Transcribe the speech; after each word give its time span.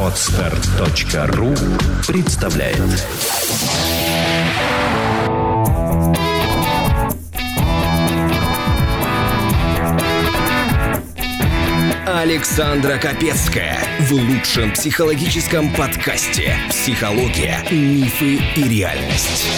Отстар.ру 0.00 1.52
представляет 2.06 2.78
Александра 12.06 12.96
Капецкая 12.98 13.78
в 13.98 14.12
лучшем 14.12 14.70
психологическом 14.72 15.74
подкасте 15.74 16.56
«Психология, 16.68 17.58
мифы 17.72 18.36
и 18.54 18.68
реальность». 18.68 19.50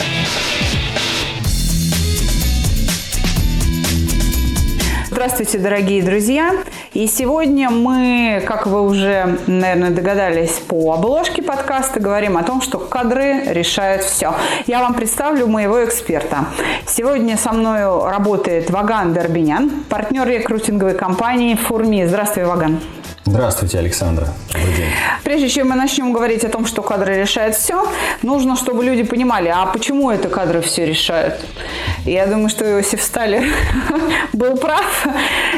Здравствуйте, 5.17 5.59
дорогие 5.59 6.03
друзья! 6.03 6.53
И 6.97 7.07
сегодня 7.09 7.69
мы, 7.69 8.43
как 8.47 8.67
вы 8.67 8.81
уже, 8.81 9.39
наверное, 9.47 9.91
догадались 9.91 10.53
по 10.67 10.95
обложке 10.95 11.43
подкаста, 11.43 12.01
говорим 12.01 12.39
о 12.39 12.43
том, 12.43 12.63
что 12.63 12.79
кадры 12.79 13.43
решают 13.49 14.03
все. 14.03 14.35
Я 14.67 14.81
вам 14.81 14.95
представлю 14.95 15.47
моего 15.47 15.85
эксперта. 15.85 16.47
Сегодня 16.87 17.37
со 17.37 17.53
мной 17.53 17.81
работает 18.11 18.71
Ваган 18.71 19.13
Дербинян, 19.13 19.85
партнер 19.91 20.27
рекрутинговой 20.27 20.95
компании 20.95 21.55
«Фурми». 21.55 22.07
Здравствуй, 22.07 22.45
Ваган. 22.45 22.81
Здравствуйте, 23.27 23.81
Александра. 23.81 24.29
Добрый 24.53 24.73
день. 24.77 24.91
Прежде 25.25 25.49
чем 25.49 25.71
мы 25.71 25.75
начнем 25.75 26.13
говорить 26.13 26.45
о 26.45 26.49
том, 26.49 26.65
что 26.65 26.81
кадры 26.83 27.19
решают 27.19 27.57
все, 27.57 27.85
нужно, 28.23 28.55
чтобы 28.55 28.85
люди 28.85 29.03
понимали, 29.03 29.53
а 29.53 29.67
почему 29.67 30.13
это 30.13 30.29
кадры 30.29 30.61
все 30.61 30.87
решают. 30.87 31.35
Я 32.05 32.29
думаю, 32.29 32.49
что 32.49 32.65
Иосиф 32.65 33.03
Сталин 33.03 33.53
был 34.33 34.57
прав. 34.57 35.09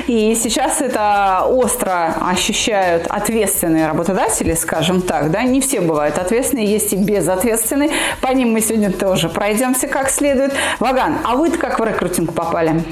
И 0.06 0.34
сейчас 0.34 0.80
это 0.80 1.44
остро 1.46 2.14
ощущают 2.22 3.06
ответственные 3.06 3.86
работодатели, 3.86 4.54
скажем 4.54 5.02
так. 5.02 5.30
Да? 5.30 5.42
Не 5.42 5.60
все 5.60 5.82
бывают 5.82 6.16
ответственные, 6.16 6.64
есть 6.64 6.94
и 6.94 6.96
безответственные. 6.96 7.90
По 8.22 8.28
ним 8.28 8.50
мы 8.50 8.62
сегодня 8.62 8.90
тоже 8.90 9.28
пройдемся 9.28 9.88
как 9.88 10.08
следует. 10.08 10.54
Ваган, 10.80 11.18
а 11.22 11.36
вы-то 11.36 11.58
как 11.58 11.78
в 11.78 11.84
рекрутинг 11.84 12.32
попали? 12.32 12.82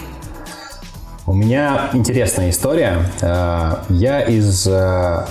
У 1.28 1.32
меня 1.32 1.90
интересная 1.92 2.50
история. 2.50 2.98
Э, 3.20 3.78
я 3.88 4.20
из 4.20 4.64
э, 4.68 5.26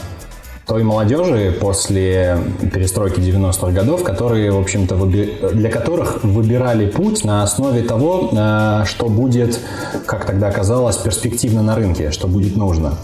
той 0.66 0.84
молодежи 0.84 1.56
после 1.60 2.38
перестройки 2.74 3.20
90-х 3.20 3.72
годов, 3.72 4.04
которые, 4.04 4.52
в 4.52 4.60
общем-то, 4.60 4.96
для 5.06 5.70
которых 5.70 6.24
выбирали 6.24 6.88
путь 6.88 7.24
на 7.24 7.44
основе 7.44 7.84
того, 7.84 8.30
э, 8.32 8.84
что 8.86 9.08
будет, 9.08 9.60
как 10.06 10.26
тогда 10.26 10.52
казалось, 10.52 10.98
перспективно 10.98 11.62
на 11.62 11.76
рынке, 11.76 12.12
что 12.12 12.28
будет 12.28 12.56
нужно. 12.56 12.96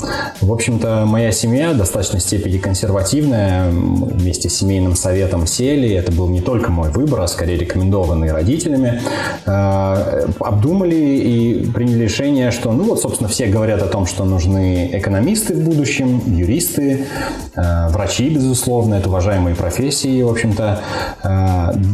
В 0.41 0.51
общем-то, 0.51 1.03
моя 1.05 1.31
семья 1.31 1.73
достаточно 1.73 2.19
степени 2.19 2.57
консервативная, 2.57 3.69
вместе 3.69 4.49
с 4.49 4.57
семейным 4.57 4.95
советом 4.95 5.45
сели, 5.45 5.93
это 5.93 6.11
был 6.11 6.29
не 6.29 6.41
только 6.41 6.71
мой 6.71 6.89
выбор, 6.89 7.21
а 7.21 7.27
скорее 7.27 7.57
рекомендованный 7.57 8.31
родителями, 8.31 9.01
э, 9.45 10.25
обдумали 10.39 10.95
и 10.95 11.71
приняли 11.71 12.03
решение, 12.03 12.49
что, 12.51 12.71
ну 12.71 12.85
вот, 12.85 13.01
собственно, 13.01 13.29
все 13.29 13.45
говорят 13.45 13.83
о 13.83 13.87
том, 13.87 14.07
что 14.07 14.25
нужны 14.25 14.89
экономисты 14.93 15.53
в 15.53 15.63
будущем, 15.63 16.21
юристы, 16.25 17.05
врачи, 17.55 18.29
безусловно, 18.29 18.95
это 18.95 19.09
уважаемые 19.09 19.55
профессии. 19.55 20.21
В 20.21 20.29
общем-то, 20.29 20.79
э, 21.23 21.27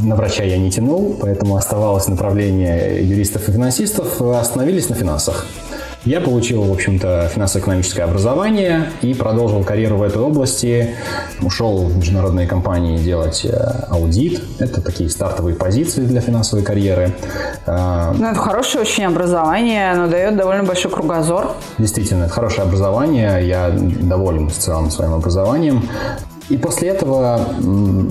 на 0.03 0.15
врача 0.15 0.43
я 0.43 0.57
не 0.57 0.71
тянул, 0.71 1.15
поэтому 1.19 1.55
оставалось 1.55 2.07
направление 2.07 3.07
юристов 3.07 3.49
и 3.49 3.51
финансистов. 3.51 4.21
Остановились 4.21 4.89
на 4.89 4.95
финансах. 4.95 5.47
Я 6.07 6.21
получил, 6.21 6.63
в 6.63 6.71
общем-то, 6.71 7.29
финансово-экономическое 7.33 8.03
образование 8.03 8.93
и 9.01 9.13
продолжил 9.13 9.61
карьеру 9.65 9.97
в 9.97 10.03
этой 10.03 10.21
области. 10.21 10.95
Ушел 11.41 11.83
в 11.83 11.97
международные 11.97 12.47
компании 12.47 12.97
делать 12.97 13.43
э, 13.43 13.49
аудит. 13.89 14.41
Это 14.57 14.79
такие 14.81 15.09
стартовые 15.09 15.57
позиции 15.57 16.05
для 16.05 16.21
финансовой 16.21 16.63
карьеры. 16.63 17.13
Ну, 17.67 18.25
это 18.25 18.39
хорошее 18.39 18.83
очень 18.83 19.03
образование, 19.03 19.91
оно 19.91 20.07
дает 20.07 20.37
довольно 20.37 20.63
большой 20.63 20.91
кругозор. 20.91 21.51
Действительно, 21.77 22.23
это 22.23 22.33
хорошее 22.33 22.63
образование. 22.63 23.45
Я 23.45 23.69
доволен 23.69 24.47
в 24.47 24.55
целом 24.55 24.89
своим 24.89 25.13
образованием. 25.13 25.89
И 26.49 26.57
после 26.57 26.89
этого, 26.89 27.41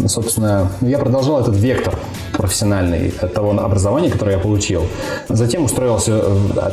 собственно, 0.06 0.68
я 0.82 0.98
продолжал 0.98 1.40
этот 1.40 1.56
вектор 1.56 1.94
профессиональный 2.36 3.10
того 3.10 3.50
образования, 3.52 4.10
которое 4.10 4.36
я 4.36 4.38
получил. 4.38 4.82
Затем 5.28 5.64
устроился 5.64 6.20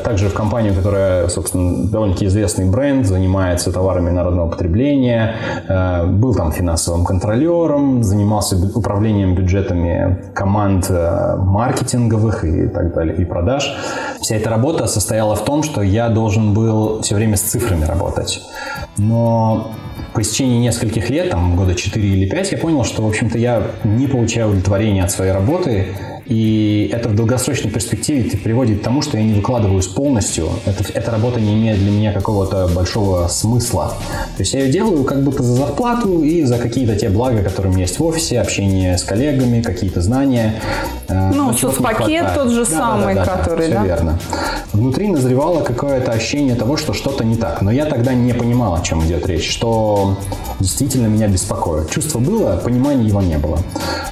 также 0.03 0.27
в 0.27 0.33
компанию, 0.33 0.75
которая, 0.75 1.29
собственно, 1.29 1.87
довольно-таки 1.87 2.25
известный 2.25 2.69
бренд, 2.69 3.05
занимается 3.05 3.71
товарами 3.71 4.09
народного 4.09 4.49
потребления, 4.49 5.35
э, 5.67 6.05
был 6.07 6.35
там 6.35 6.51
финансовым 6.51 7.05
контролером, 7.05 8.03
занимался 8.03 8.57
управлением 8.75 9.35
бюджетами 9.35 10.31
команд 10.33 10.87
э, 10.89 11.35
маркетинговых 11.37 12.43
и 12.43 12.67
так 12.67 12.93
далее, 12.93 13.15
и 13.15 13.25
продаж. 13.25 13.73
Вся 14.21 14.35
эта 14.35 14.49
работа 14.49 14.87
состояла 14.87 15.35
в 15.35 15.45
том, 15.45 15.63
что 15.63 15.81
я 15.81 16.09
должен 16.09 16.53
был 16.53 17.01
все 17.01 17.15
время 17.15 17.37
с 17.37 17.41
цифрами 17.41 17.85
работать. 17.85 18.41
Но 18.97 19.71
по 20.13 20.21
истечении 20.21 20.59
нескольких 20.59 21.09
лет, 21.09 21.31
там 21.31 21.52
года 21.55 21.75
4 21.75 22.07
или 22.07 22.29
5, 22.29 22.51
я 22.51 22.57
понял, 22.57 22.83
что, 22.83 23.01
в 23.01 23.07
общем-то, 23.07 23.37
я 23.37 23.71
не 23.83 24.07
получаю 24.07 24.47
удовлетворения 24.47 25.03
от 25.03 25.11
своей 25.11 25.31
работы, 25.31 25.87
и 26.25 26.89
это 26.93 27.09
в 27.09 27.15
долгосрочной 27.15 27.71
перспективе 27.71 28.29
приводит 28.37 28.79
к 28.79 28.83
тому, 28.83 29.01
что 29.01 29.17
я 29.17 29.23
не 29.23 29.33
выкладываюсь 29.33 29.87
полностью. 29.87 30.49
Это, 30.65 30.85
эта 30.93 31.11
работа 31.11 31.39
не 31.39 31.53
имеет 31.53 31.79
для 31.79 31.91
меня 31.91 32.13
какого-то 32.13 32.69
большого 32.73 33.27
смысла. 33.27 33.93
То 34.37 34.43
есть 34.43 34.53
я 34.53 34.61
ее 34.61 34.71
делаю 34.71 35.03
как 35.03 35.23
будто 35.23 35.43
за 35.43 35.53
зарплату 35.53 36.23
и 36.23 36.43
за 36.43 36.57
какие-то 36.57 36.95
те 36.95 37.09
блага, 37.09 37.43
которые 37.43 37.71
у 37.71 37.73
меня 37.73 37.85
есть 37.85 37.99
в 37.99 38.03
офисе, 38.03 38.39
общение 38.39 38.97
с 38.97 39.03
коллегами, 39.03 39.61
какие-то 39.61 40.01
знания. 40.01 40.61
Э, 41.09 41.31
ну, 41.33 41.53
соцпакет 41.53 42.33
тот 42.33 42.49
же 42.49 42.65
да, 42.65 42.71
самый, 42.71 43.15
да, 43.15 43.25
да, 43.25 43.37
который, 43.37 43.69
да? 43.69 43.79
Все 43.79 43.87
верно. 43.87 44.19
Внутри 44.71 45.09
назревало 45.09 45.61
какое-то 45.61 46.11
ощущение 46.11 46.55
того, 46.55 46.77
что 46.77 46.93
что-то 46.93 47.25
не 47.25 47.35
так. 47.35 47.61
Но 47.61 47.71
я 47.71 47.85
тогда 47.85 48.13
не 48.13 48.33
понимал, 48.33 48.75
о 48.75 48.81
чем 48.81 49.05
идет 49.05 49.27
речь, 49.27 49.49
что 49.49 50.17
действительно 50.59 51.07
меня 51.07 51.27
беспокоит. 51.27 51.89
Чувство 51.89 52.19
было, 52.19 52.55
понимания 52.63 53.07
его 53.07 53.21
не 53.21 53.37
было. 53.37 53.59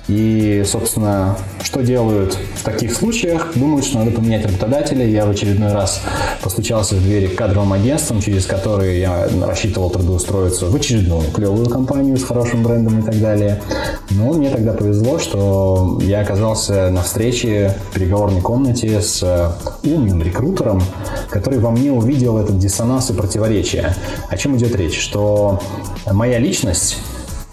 И, 0.08 0.64
собственно, 0.66 1.38
что 1.64 1.82
делают 2.02 2.38
в 2.56 2.64
таких 2.64 2.94
случаях? 2.94 3.54
Думают, 3.56 3.86
что 3.86 4.00
надо 4.00 4.12
поменять 4.12 4.46
работодателя. 4.46 5.06
Я 5.06 5.26
в 5.26 5.30
очередной 5.30 5.72
раз 5.72 6.02
постучался 6.42 6.96
в 6.96 7.02
двери 7.02 7.28
к 7.28 7.36
кадровым 7.36 7.74
агентствам, 7.74 8.22
через 8.22 8.46
которые 8.46 9.00
я 9.00 9.28
рассчитывал 9.46 9.90
трудоустроиться 9.90 10.66
в 10.66 10.76
очередную 10.76 11.32
клевую 11.32 11.70
компанию 11.70 12.18
с 12.18 12.24
хорошим 12.24 12.64
брендом 12.64 13.00
и 13.00 13.04
так 13.04 13.20
далее. 13.20 13.62
Но 14.10 14.34
мне 14.34 14.50
тогда 14.50 14.74
повезло, 14.74 15.20
что 15.20 16.00
я 16.04 16.22
оказался 16.22 16.90
на 16.90 17.04
встрече 17.04 17.76
в 17.90 17.94
переговорной 17.94 18.42
комнате 18.42 19.02
с 19.02 19.24
умным 19.84 20.22
рекрутером, 20.22 20.82
который 21.30 21.60
во 21.60 21.72
мне 21.72 21.92
увидел 21.92 22.38
этот 22.38 22.58
диссонанс 22.58 23.12
и 23.12 23.14
противоречие. 23.14 23.94
О 24.30 24.38
чем 24.38 24.58
идет 24.58 24.76
речь? 24.76 25.00
Что 25.00 25.62
моя 26.12 26.40
личность 26.40 26.98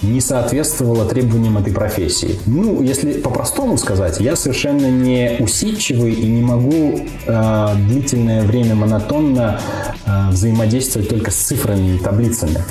не 0.03 0.21
соответствовала 0.21 1.05
требованиям 1.05 1.59
этой 1.59 1.73
профессии. 1.73 2.39
Ну, 2.47 2.83
если 2.83 3.15
по-простому 3.15 3.77
сказать, 3.79 4.21
я 4.21 4.37
совершенно 4.37 4.91
не 4.91 5.37
усидчивый 5.41 6.13
и 6.13 6.27
не 6.27 6.43
могу 6.43 7.01
э, 7.27 7.69
длительное 7.89 8.43
время 8.43 8.75
монотонно 8.75 9.61
э, 10.07 10.31
взаимодействовать 10.31 11.09
только 11.09 11.31
с 11.31 11.35
цифрами 11.35 11.97
и 11.97 11.99
таблицами. 11.99 12.65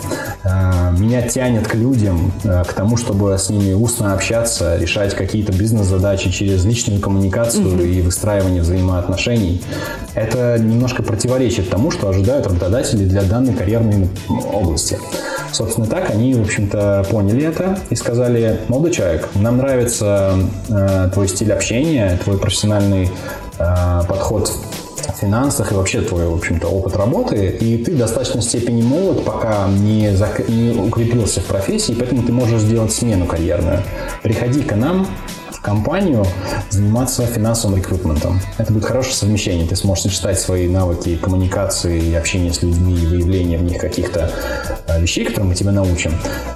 Э, 0.43 0.91
меня 0.97 1.21
тянет 1.21 1.67
к 1.67 1.75
людям, 1.75 2.31
э, 2.43 2.63
к 2.63 2.73
тому, 2.73 2.95
чтобы 2.95 3.37
с 3.37 3.49
ними 3.49 3.73
устно 3.73 4.13
общаться, 4.13 4.77
решать 4.77 5.13
какие-то 5.13 5.51
бизнес-задачи 5.51 6.31
через 6.31 6.63
личную 6.63 7.01
коммуникацию 7.01 7.65
mm-hmm. 7.65 7.89
и 7.89 8.01
выстраивание 8.01 8.61
взаимоотношений. 8.61 9.61
Это 10.15 10.57
немножко 10.59 11.03
противоречит 11.03 11.69
тому, 11.69 11.91
что 11.91 12.07
ожидают 12.07 12.47
работодатели 12.47 13.03
для 13.03 13.23
данной 13.23 13.53
карьерной 13.53 14.09
области. 14.29 14.97
Собственно, 15.51 15.87
так 15.87 16.09
они, 16.09 16.33
в 16.33 16.41
общем-то, 16.41 17.05
поняли 17.17 17.45
это 17.45 17.79
и 17.89 17.95
сказали, 17.95 18.59
молодой 18.67 18.91
человек, 18.91 19.27
нам 19.33 19.57
нравится 19.57 20.35
э, 20.69 21.09
твой 21.11 21.27
стиль 21.27 21.51
общения, 21.51 22.19
твой 22.23 22.37
профессиональный 22.37 23.09
э, 23.57 24.01
подход 24.07 24.51
в 24.51 25.19
финансах 25.19 25.71
и 25.71 25.75
вообще 25.75 26.01
твой, 26.01 26.27
в 26.27 26.35
общем-то, 26.35 26.67
опыт 26.67 26.95
работы, 26.95 27.57
и 27.59 27.83
ты 27.83 27.93
в 27.93 27.97
достаточной 27.97 28.43
степени 28.43 28.83
молод, 28.83 29.25
пока 29.25 29.67
не, 29.67 30.15
зак... 30.15 30.47
не 30.47 30.79
укрепился 30.79 31.41
в 31.41 31.45
профессии, 31.45 31.95
поэтому 31.97 32.21
ты 32.21 32.31
можешь 32.31 32.61
сделать 32.61 32.93
смену 32.93 33.25
карьерную. 33.25 33.81
Приходи 34.21 34.61
к 34.61 34.75
нам, 34.75 35.07
компанию 35.67 36.25
заниматься 36.69 37.25
финансовым 37.25 37.77
рекрутментом. 37.77 38.39
Это 38.57 38.71
будет 38.71 38.85
хорошее 38.85 39.15
совмещение. 39.15 39.67
Ты 39.67 39.75
сможешь 39.75 40.03
сочетать 40.03 40.39
свои 40.39 40.69
навыки 40.69 41.17
коммуникации 41.17 41.99
и 41.99 42.15
общения 42.15 42.53
с 42.53 42.61
людьми, 42.61 42.93
и 42.93 43.05
выявления 43.05 43.57
в 43.57 43.63
них 43.63 43.77
каких-то 43.77 44.31
вещей, 44.99 45.25
которым 45.25 45.49
мы 45.49 45.55
тебя 45.55 45.71
научим, 45.71 46.11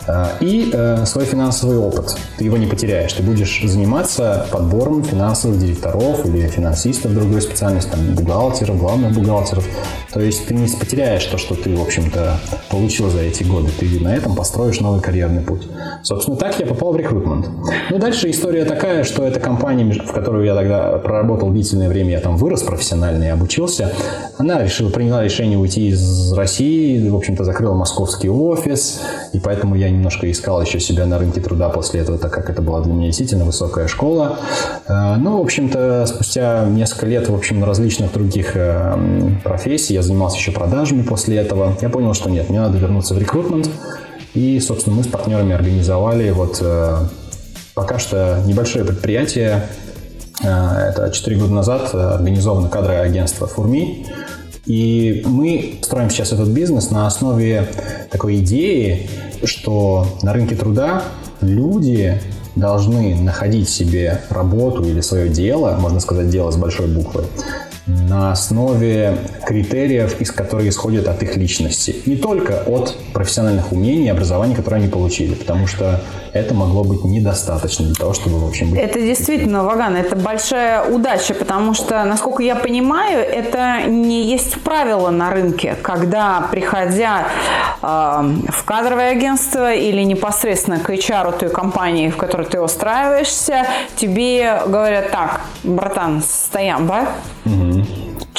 э, 0.08 0.26
и 0.40 0.70
э, 0.74 1.06
свой 1.06 1.26
финансовый 1.26 1.78
опыт. 1.78 2.18
Ты 2.38 2.46
его 2.46 2.58
не 2.58 2.68
потеряешь. 2.68 3.14
Ты 3.14 3.24
будешь 3.24 3.62
заниматься 3.64 4.48
подбором 4.52 5.04
финансовых 5.04 5.60
директоров 5.60 6.26
или 6.26 6.48
финансистов 6.48 7.14
другой 7.14 7.42
специальности, 7.42 7.90
там, 7.92 8.16
бухгалтеров, 8.16 8.78
главных 8.78 9.14
бухгалтеров. 9.14 9.68
То 10.14 10.20
есть 10.20 10.48
ты 10.48 10.54
не 10.54 10.68
потеряешь 10.68 11.26
то, 11.26 11.38
что 11.38 11.56
ты, 11.56 11.76
в 11.76 11.82
общем-то, 11.82 12.38
получил 12.70 13.10
за 13.10 13.22
эти 13.22 13.44
годы. 13.44 13.70
Ты 13.80 14.00
на 14.00 14.16
этом 14.16 14.36
построишь 14.36 14.80
новый 14.80 15.02
карьерный 15.02 15.42
путь. 15.42 15.68
Собственно, 16.04 16.38
так 16.38 16.60
я 16.60 16.66
попал 16.66 16.94
в 16.94 16.98
рекрутмент. 16.98 17.48
Ну, 17.90 17.98
дальше 17.98 18.30
история 18.30 18.66
такая, 18.66 19.04
что 19.04 19.24
эта 19.24 19.40
компания, 19.40 19.86
в 19.92 20.12
которую 20.12 20.46
я 20.46 20.56
тогда 20.56 20.98
проработал 20.98 21.50
длительное 21.50 21.90
время, 21.90 22.12
я 22.12 22.20
там 22.20 22.38
вырос 22.38 22.64
профессионально 22.64 23.26
и 23.26 23.28
обучился, 23.28 23.94
она 24.38 24.64
решила, 24.64 24.90
приняла 24.90 25.24
решение 25.24 25.58
уйти 25.58 25.90
из 25.90 26.34
России, 26.34 27.08
в 27.08 27.16
общем-то, 27.16 27.44
закрыла 27.44 27.74
московский 27.74 28.30
офис, 28.32 29.02
и 29.34 29.40
поэтому 29.40 29.76
я 29.76 29.90
немножко 29.90 30.30
искал 30.30 30.62
еще 30.62 30.80
себя 30.80 31.06
на 31.06 31.18
рынке 31.18 31.42
труда 31.42 31.70
после 31.70 32.02
этого, 32.02 32.18
так 32.18 32.32
как 32.34 32.50
это 32.50 32.62
была 32.62 32.82
для 32.82 32.94
меня 32.94 33.08
действительно 33.08 33.46
высокая 33.46 33.88
школа. 33.88 34.40
Э, 34.88 35.16
ну, 35.18 35.38
в 35.38 35.42
общем-то, 35.42 36.06
спустя 36.08 36.66
несколько 36.66 37.06
лет, 37.06 37.30
в 37.30 37.36
общем, 37.36 37.64
различных 37.64 38.14
других 38.14 38.52
э, 38.56 38.98
профессий, 39.44 39.94
я 39.94 40.02
занимался 40.02 40.38
еще 40.38 40.52
продажами 40.52 41.04
после 41.04 41.38
этого, 41.38 41.78
я 41.82 41.90
понял, 41.90 42.14
что 42.14 42.30
нет, 42.30 42.50
мне 42.50 42.60
надо 42.60 42.78
вернуться 42.78 43.14
в 43.14 43.20
рекрутмент, 43.20 43.70
и, 44.34 44.60
собственно, 44.60 44.96
мы 44.96 45.04
с 45.04 45.08
партнерами 45.08 45.54
организовали 45.54 46.30
вот 46.32 46.60
э, 46.62 46.98
пока 47.74 48.00
что 48.00 48.42
небольшое 48.46 48.86
предприятие, 48.86 49.68
это 50.42 51.12
4 51.14 51.38
года 51.38 51.54
назад 51.54 51.94
организовано 51.94 52.68
кадровое 52.68 53.02
агентство 53.04 53.46
«Фурми», 53.46 54.08
и 54.66 55.24
мы 55.26 55.80
строим 55.82 56.10
сейчас 56.10 56.32
этот 56.32 56.50
бизнес 56.50 56.92
на 56.92 57.08
основе 57.08 57.68
такой 58.10 58.38
идеи, 58.38 59.10
что 59.44 60.08
на 60.22 60.34
рынке 60.34 60.56
труда 60.56 61.04
люди 61.42 62.22
должны 62.56 63.16
находить 63.16 63.70
себе 63.70 64.22
работу 64.30 64.84
или 64.84 65.02
свое 65.02 65.30
дело, 65.30 65.78
можно 65.80 66.00
сказать, 66.00 66.30
дело 66.30 66.52
с 66.52 66.58
большой 66.58 66.88
буквы, 66.88 67.26
на 68.10 68.32
основе 68.32 69.18
критериев, 69.46 70.20
из 70.22 70.32
которых 70.32 70.68
исходят 70.68 71.08
от 71.08 71.22
их 71.24 71.36
личности. 71.38 71.96
Не 72.06 72.16
только 72.16 72.64
от 72.66 72.96
профессиональных 73.14 73.72
умений 73.72 74.06
и 74.06 74.10
образования, 74.10 74.56
которые 74.56 74.84
они 74.84 74.92
получили, 74.92 75.34
потому 75.34 75.68
что 75.68 76.02
это 76.34 76.54
могло 76.54 76.84
быть 76.84 77.04
недостаточно 77.04 77.86
для 77.86 77.96
того, 77.96 78.14
чтобы, 78.14 78.40
в 78.40 78.48
общем, 78.48 78.72
быть... 78.72 78.80
Это 78.80 79.00
действительно, 79.00 79.64
Ваган, 79.64 79.96
это 79.96 80.16
большая 80.16 80.84
удача, 80.86 81.34
потому 81.34 81.74
что, 81.74 82.04
насколько 82.06 82.42
я 82.42 82.56
понимаю, 82.56 83.20
это 83.20 83.84
не 83.88 84.32
есть 84.32 84.62
правило 84.62 85.10
на 85.10 85.30
рынке, 85.30 85.76
когда, 85.82 86.48
приходя 86.50 87.28
э, 87.82 87.86
в 87.86 88.64
кадровое 88.64 89.12
агентство 89.12 89.74
или 89.74 90.04
непосредственно 90.04 90.80
к 90.80 90.90
HR 90.90 91.38
той 91.38 91.50
компании, 91.50 92.10
в 92.10 92.16
которой 92.16 92.48
ты 92.48 92.62
устраиваешься, 92.62 93.66
тебе 93.98 94.62
говорят 94.66 95.12
так, 95.12 95.42
братан, 95.64 96.22
стоям, 96.22 96.88
да? 96.88 97.10
Угу 97.46 97.81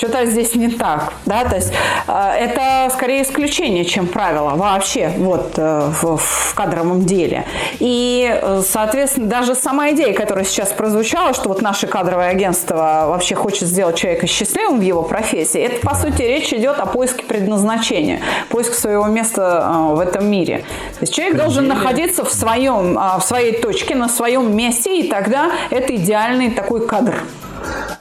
что-то 0.03 0.27
здесь 0.27 0.57
не 0.57 0.69
так, 0.69 1.13
да, 1.27 1.45
то 1.45 1.55
есть 1.55 1.73
э, 2.09 2.13
это 2.13 2.93
скорее 2.93 3.23
исключение, 3.23 3.85
чем 3.85 4.09
правило 4.09 4.57
вообще 4.57 5.13
вот 5.17 5.53
э, 5.57 5.91
в, 6.03 6.17
в 6.17 6.55
кадровом 6.57 7.05
деле. 7.05 7.45
И, 7.79 8.29
э, 8.29 8.63
соответственно, 8.69 9.29
даже 9.29 9.55
сама 9.55 9.91
идея, 9.93 10.13
которая 10.13 10.45
сейчас 10.45 10.73
прозвучала, 10.73 11.35
что 11.35 11.49
вот 11.49 11.63
наше 11.63 11.87
кадровое 11.87 12.31
агентство 12.31 13.05
вообще 13.11 13.37
хочет 13.37 13.69
сделать 13.69 13.95
человека 13.95 14.27
счастливым 14.27 14.81
в 14.81 14.83
его 14.83 15.05
профессии, 15.05 15.61
это, 15.61 15.87
по 15.87 15.95
сути, 15.95 16.23
речь 16.23 16.53
идет 16.53 16.81
о 16.81 16.87
поиске 16.87 17.25
предназначения, 17.25 18.23
поиске 18.49 18.75
своего 18.75 19.07
места 19.07 19.71
в 19.91 20.01
этом 20.01 20.29
мире. 20.29 20.65
То 20.95 21.03
есть 21.03 21.15
человек 21.15 21.37
должен 21.37 21.69
находиться 21.69 22.25
в 22.25 22.33
своем, 22.33 22.99
в 22.99 23.23
своей 23.23 23.53
точке, 23.61 23.95
на 23.95 24.09
своем 24.09 24.57
месте, 24.57 24.99
и 24.99 25.09
тогда 25.09 25.53
это 25.71 25.95
идеальный 25.95 26.51
такой 26.51 26.89
кадр. 26.89 27.15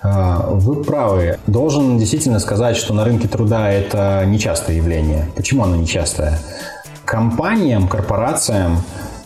А, 0.02 0.48
вы 0.50 0.84
правы. 0.84 1.40
Должен 1.48 1.98
действительно 1.98 2.40
сказать, 2.40 2.78
что 2.78 2.94
на 2.94 3.04
рынке 3.04 3.28
труда 3.28 3.72
это 3.72 4.24
нечастое 4.26 4.76
явление. 4.78 5.30
Почему 5.36 5.64
оно 5.64 5.76
нечастое? 5.76 6.40
Компаниям, 7.06 7.88
корпорациям 7.88 8.78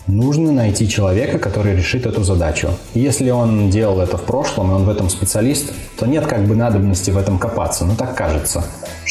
нужно 0.08 0.52
найти 0.52 0.88
человека, 0.88 1.40
который 1.40 1.76
решит 1.76 2.06
эту 2.06 2.24
задачу. 2.24 2.70
если 2.94 3.30
он 3.30 3.70
делал 3.70 4.02
это 4.02 4.18
в 4.18 4.24
прошлом, 4.24 4.72
и 4.72 4.74
он 4.74 4.86
в 4.86 4.90
этом 4.90 5.10
специалист, 5.10 5.74
то 5.98 6.06
нет 6.06 6.26
как 6.28 6.46
бы 6.46 6.56
надобности 6.56 7.12
в 7.12 7.18
этом 7.18 7.38
копаться. 7.40 7.86
Ну, 7.86 7.96
так 7.96 8.16
кажется 8.16 8.64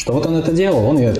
что 0.05 0.13
вот 0.13 0.27
он 0.27 0.35
это 0.35 0.51
делал, 0.51 0.85
он 0.85 0.99
и 0.99 1.13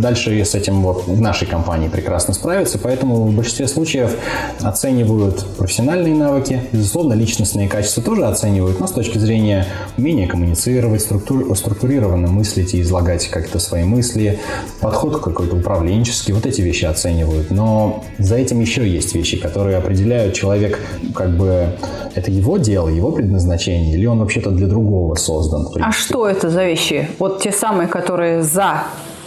дальше 0.00 0.42
с 0.42 0.54
этим 0.54 0.80
вот 0.80 1.06
в 1.06 1.20
нашей 1.20 1.46
компании 1.46 1.88
прекрасно 1.88 2.32
справится, 2.32 2.78
поэтому 2.78 3.24
в 3.26 3.34
большинстве 3.34 3.68
случаев 3.68 4.16
оценивают 4.62 5.44
профессиональные 5.58 6.14
навыки, 6.14 6.62
безусловно, 6.72 7.12
личностные 7.12 7.68
качества 7.68 8.02
тоже 8.02 8.24
оценивают, 8.24 8.80
но 8.80 8.86
с 8.86 8.92
точки 8.92 9.18
зрения 9.18 9.66
умения 9.98 10.26
коммуницировать, 10.26 11.02
структур, 11.02 11.54
структурированно 11.54 12.28
мыслить 12.28 12.72
и 12.72 12.80
излагать 12.80 13.28
как-то 13.28 13.58
свои 13.58 13.84
мысли, 13.84 14.38
подход 14.80 15.20
какой-то 15.20 15.56
управленческий, 15.56 16.32
вот 16.32 16.46
эти 16.46 16.62
вещи 16.62 16.86
оценивают, 16.86 17.50
но 17.50 18.04
за 18.16 18.36
этим 18.36 18.60
еще 18.60 18.88
есть 18.88 19.12
вещи, 19.20 19.36
которые 19.36 19.76
определяют 19.76 20.34
человек, 20.34 20.78
как 21.14 21.30
бы 21.30 21.68
это 22.14 22.30
его 22.30 22.58
дело, 22.58 22.88
его 22.88 23.12
предназначение, 23.12 23.94
или 23.94 24.06
он 24.06 24.18
вообще-то 24.18 24.50
для 24.50 24.66
другого 24.66 25.14
создан. 25.14 25.68
А 25.80 25.92
что 25.92 26.26
это 26.26 26.50
за 26.50 26.64
вещи? 26.64 27.08
Вот 27.18 27.42
те 27.42 27.52
самые, 27.52 27.88
которые 27.88 28.42
за 28.42 28.82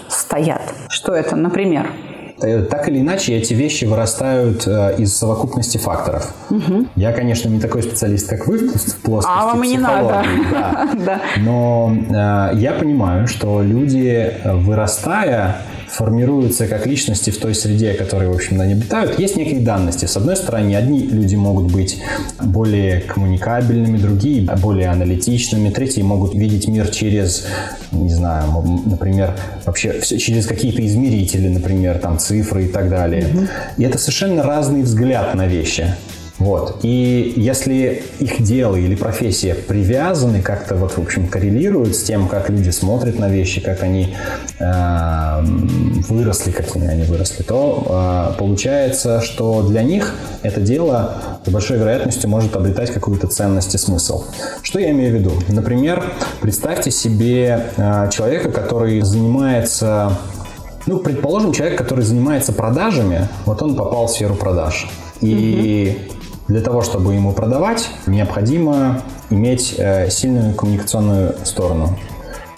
стоят. 0.09 0.61
Что 0.89 1.13
это, 1.13 1.35
например? 1.35 1.87
Э, 2.41 2.63
так 2.63 2.89
или 2.89 2.99
иначе, 2.99 3.37
эти 3.37 3.53
вещи 3.53 3.85
вырастают 3.85 4.67
э, 4.67 4.95
из 4.97 5.15
совокупности 5.15 5.77
факторов. 5.77 6.33
Угу. 6.49 6.87
Я, 6.95 7.13
конечно, 7.13 7.49
не 7.49 7.59
такой 7.59 7.83
специалист, 7.83 8.29
как 8.29 8.47
вы 8.47 8.57
в 8.57 8.97
плоскости 9.03 9.39
А 9.39 9.45
вам 9.45 9.61
не 9.61 9.77
надо. 9.77 10.23
Да. 11.05 11.21
Но 11.37 11.95
э, 11.95 12.57
я 12.57 12.73
понимаю, 12.73 13.27
что 13.27 13.61
люди, 13.61 14.33
вырастая, 14.43 15.57
формируются 15.93 16.67
как 16.67 16.87
личности 16.87 17.29
в 17.29 17.37
той 17.37 17.53
среде, 17.53 17.93
которой, 17.93 18.27
в 18.27 18.33
общем, 18.33 18.59
они 18.59 18.73
обитают, 18.73 19.19
есть 19.19 19.37
некие 19.37 19.59
данности. 19.59 20.05
С 20.05 20.17
одной 20.17 20.35
стороны, 20.35 20.75
одни 20.75 21.03
люди 21.03 21.35
могут 21.35 21.71
быть 21.71 22.01
более 22.41 23.01
коммуникабельными, 23.01 23.97
другие 23.97 24.49
более 24.61 24.89
аналитичными, 24.89 25.69
третьи 25.69 26.01
могут 26.01 26.33
видеть 26.33 26.67
мир 26.67 26.87
через, 26.87 27.45
не 27.91 28.13
знаю, 28.13 28.47
например, 28.85 29.35
вообще 29.65 30.01
через 30.01 30.47
какие-то 30.47 30.85
измерители, 30.85 31.47
например, 31.47 31.99
там 31.99 32.17
цифры 32.17 32.65
и 32.65 32.67
так 32.67 32.89
далее. 32.89 33.27
Угу. 33.27 33.47
И 33.77 33.83
это 33.83 33.97
совершенно 33.97 34.41
разный 34.43 34.81
взгляд 34.81 35.35
на 35.35 35.47
вещи. 35.47 35.93
Вот. 36.43 36.79
И 36.83 37.33
если 37.37 38.03
их 38.19 38.41
дело 38.43 38.75
или 38.75 38.95
профессия 38.95 39.55
привязаны, 39.55 40.41
как-то 40.41 40.75
вот, 40.75 40.91
в 40.91 40.99
общем, 40.99 41.29
коррелируют 41.29 41.95
с 41.95 42.03
тем, 42.03 42.27
как 42.27 42.49
люди 42.49 42.69
смотрят 42.69 43.17
на 43.17 43.29
вещи, 43.29 43.61
как 43.61 43.81
они 43.81 44.13
э, 44.59 45.41
выросли, 46.09 46.51
какими 46.51 46.87
они 46.87 47.03
выросли, 47.03 47.43
то 47.43 48.33
э, 48.35 48.37
получается, 48.37 49.21
что 49.21 49.63
для 49.63 49.83
них 49.83 50.15
это 50.41 50.59
дело 50.59 51.15
с 51.45 51.49
большой 51.49 51.77
вероятностью 51.77 52.29
может 52.29 52.57
обретать 52.57 52.91
какую-то 52.91 53.27
ценность 53.27 53.73
и 53.73 53.77
смысл. 53.77 54.25
Что 54.63 54.79
я 54.79 54.91
имею 54.91 55.11
в 55.11 55.19
виду? 55.19 55.31
Например, 55.47 56.03
представьте 56.41 56.91
себе 56.91 57.67
э, 57.77 58.09
человека, 58.11 58.51
который 58.51 58.99
занимается 58.99 60.17
ну, 60.87 60.97
предположим, 60.97 61.53
человек, 61.53 61.77
который 61.77 62.03
занимается 62.03 62.51
продажами, 62.51 63.29
вот 63.45 63.61
он 63.61 63.77
попал 63.77 64.07
в 64.07 64.11
сферу 64.11 64.35
продаж. 64.35 64.89
И. 65.21 66.09
Для 66.47 66.61
того, 66.61 66.81
чтобы 66.81 67.13
ему 67.13 67.31
продавать, 67.31 67.89
необходимо 68.05 69.01
иметь 69.29 69.75
э, 69.77 70.09
сильную 70.09 70.53
коммуникационную 70.53 71.35
сторону. 71.45 71.97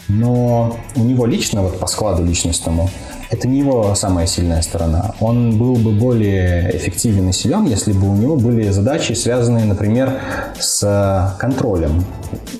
Но 0.08 0.78
у 0.96 1.00
него 1.02 1.26
лично, 1.26 1.62
вот 1.62 1.80
по 1.80 1.88
складу 1.88 2.24
личностному, 2.24 2.90
это 3.32 3.48
не 3.48 3.60
его 3.60 3.96
самая 3.96 4.28
сильная 4.28 4.62
сторона. 4.62 5.16
Он 5.20 5.58
был 5.58 5.76
бы 5.76 5.92
более 5.92 6.76
эффективен 6.78 7.30
и 7.30 7.32
силен, 7.32 7.66
если 7.66 7.92
бы 7.92 8.10
у 8.10 8.16
него 8.16 8.36
были 8.36 8.70
задачи, 8.70 9.14
связанные, 9.14 9.66
например, 9.66 10.20
с 10.60 11.36
контролем 11.40 12.06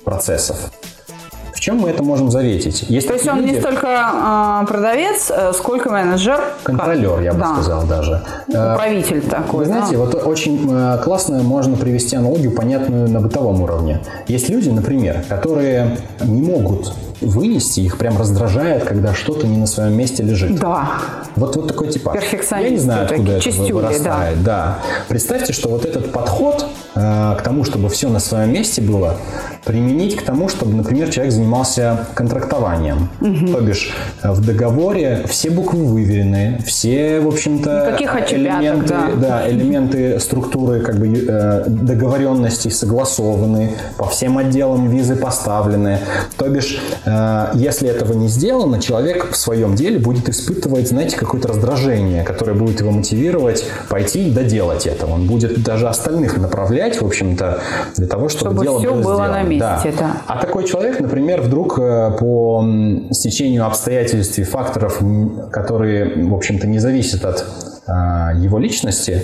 процессов 0.04 0.72
чем 1.66 1.80
мы 1.80 1.90
это 1.90 2.04
можем 2.04 2.30
заметить? 2.30 2.86
Есть 2.90 3.08
То 3.08 3.14
есть 3.14 3.28
он 3.28 3.42
люди... 3.42 3.54
не 3.54 3.60
столько 3.60 3.88
э, 3.88 4.68
продавец, 4.68 5.32
сколько 5.54 5.90
менеджер. 5.90 6.40
Контролер, 6.62 7.20
я 7.22 7.34
бы 7.34 7.40
да. 7.40 7.56
сказал 7.56 7.88
даже. 7.88 8.22
Управитель 8.48 9.18
э, 9.18 9.22
такой. 9.22 9.60
Вы 9.62 9.66
знаете, 9.66 9.94
да? 9.94 9.98
вот 9.98 10.14
очень 10.14 10.70
э, 10.72 11.00
классно 11.04 11.42
можно 11.42 11.76
привести 11.76 12.18
аналогию, 12.18 12.52
понятную 12.52 13.10
на 13.10 13.20
бытовом 13.20 13.64
уровне. 13.64 14.00
Есть 14.28 14.48
люди, 14.50 14.70
например, 14.70 15.24
которые 15.28 15.98
не 16.24 16.44
могут 16.44 16.94
вынести, 17.22 17.82
их 17.82 17.98
прям 17.98 18.18
раздражает, 18.18 18.84
когда 18.84 19.14
что-то 19.14 19.48
не 19.48 19.58
на 19.58 19.68
своем 19.68 19.94
месте 19.98 20.24
лежит. 20.24 20.60
Да. 20.60 20.92
Вот, 21.36 21.56
вот 21.56 21.68
такой 21.68 21.90
типа. 21.90 22.14
Перфекционист. 22.14 22.70
Я 22.70 22.70
не 22.70 22.78
знаю, 22.78 23.06
откуда 23.06 23.38
это 23.38 23.74
вырастает. 23.74 24.44
Да. 24.44 24.44
да. 24.44 24.80
Представьте, 25.08 25.54
что 25.54 25.70
вот 25.70 25.86
этот 25.86 26.12
подход 26.12 26.66
к 26.94 27.42
тому, 27.44 27.66
чтобы 27.66 27.90
все 27.90 28.08
на 28.08 28.20
своем 28.20 28.54
месте 28.54 28.82
было, 28.82 29.18
применить 29.66 30.16
к 30.16 30.22
тому, 30.22 30.48
чтобы, 30.48 30.76
например, 30.78 31.10
человек 31.10 31.34
занимался 31.34 32.08
контрактованием. 32.14 33.10
Угу. 33.20 33.52
То 33.52 33.62
бишь 33.62 33.94
в 34.24 34.46
договоре 34.46 35.26
все 35.28 35.50
буквы 35.50 35.86
выверены, 35.86 36.60
все, 36.66 37.20
в 37.20 37.28
общем-то, 37.28 37.98
элементы, 38.30 38.88
да. 38.88 39.10
Да, 39.16 39.50
элементы 39.50 40.20
структуры 40.20 40.82
как 40.82 40.98
бы 40.98 41.08
э, 41.08 41.64
договоренности 41.68 42.70
согласованы, 42.70 43.72
по 43.98 44.08
всем 44.08 44.38
отделам 44.38 44.88
визы 44.90 45.16
поставлены. 45.16 46.00
То 46.38 46.48
бишь, 46.48 46.80
э, 47.05 47.05
если 47.54 47.90
этого 47.90 48.14
не 48.14 48.28
сделано, 48.28 48.82
человек 48.82 49.32
в 49.32 49.36
своем 49.36 49.76
деле 49.76 50.00
будет 50.00 50.30
испытывать, 50.30 50.88
знаете, 50.88 51.18
какое-то 51.18 51.50
раздражение, 51.50 52.24
которое 52.24 52.54
будет 52.54 52.80
его 52.80 52.92
мотивировать 52.92 53.66
пойти 53.90 54.30
и 54.30 54.32
доделать 54.32 54.88
это. 54.88 55.06
Он 55.06 55.28
будет 55.28 55.64
даже 55.64 55.88
остальных 55.88 56.38
направлять, 56.38 57.02
в 57.02 57.06
общем-то, 57.06 57.60
для 57.96 58.08
того, 58.08 58.30
чтобы, 58.30 58.52
чтобы 58.52 58.64
дело 58.64 58.80
все 58.80 58.90
было, 58.90 59.02
было 59.02 59.16
сделано. 59.16 59.34
на 59.34 59.44
месте. 59.44 59.94
Да. 60.00 60.06
Да. 60.06 60.22
А 60.28 60.38
такой 60.40 60.66
человек, 60.66 61.00
например, 61.00 61.42
вдруг 61.42 61.78
э, 61.80 62.12
по 62.20 62.66
стечению 63.12 63.66
обстоятельств 63.66 64.38
и 64.40 64.44
факторов, 64.44 65.02
которые, 65.52 66.26
в 66.28 66.34
общем-то, 66.34 66.68
не 66.68 66.80
зависят 66.80 67.26
от 67.26 67.46
его 67.88 68.58
личности, 68.58 69.22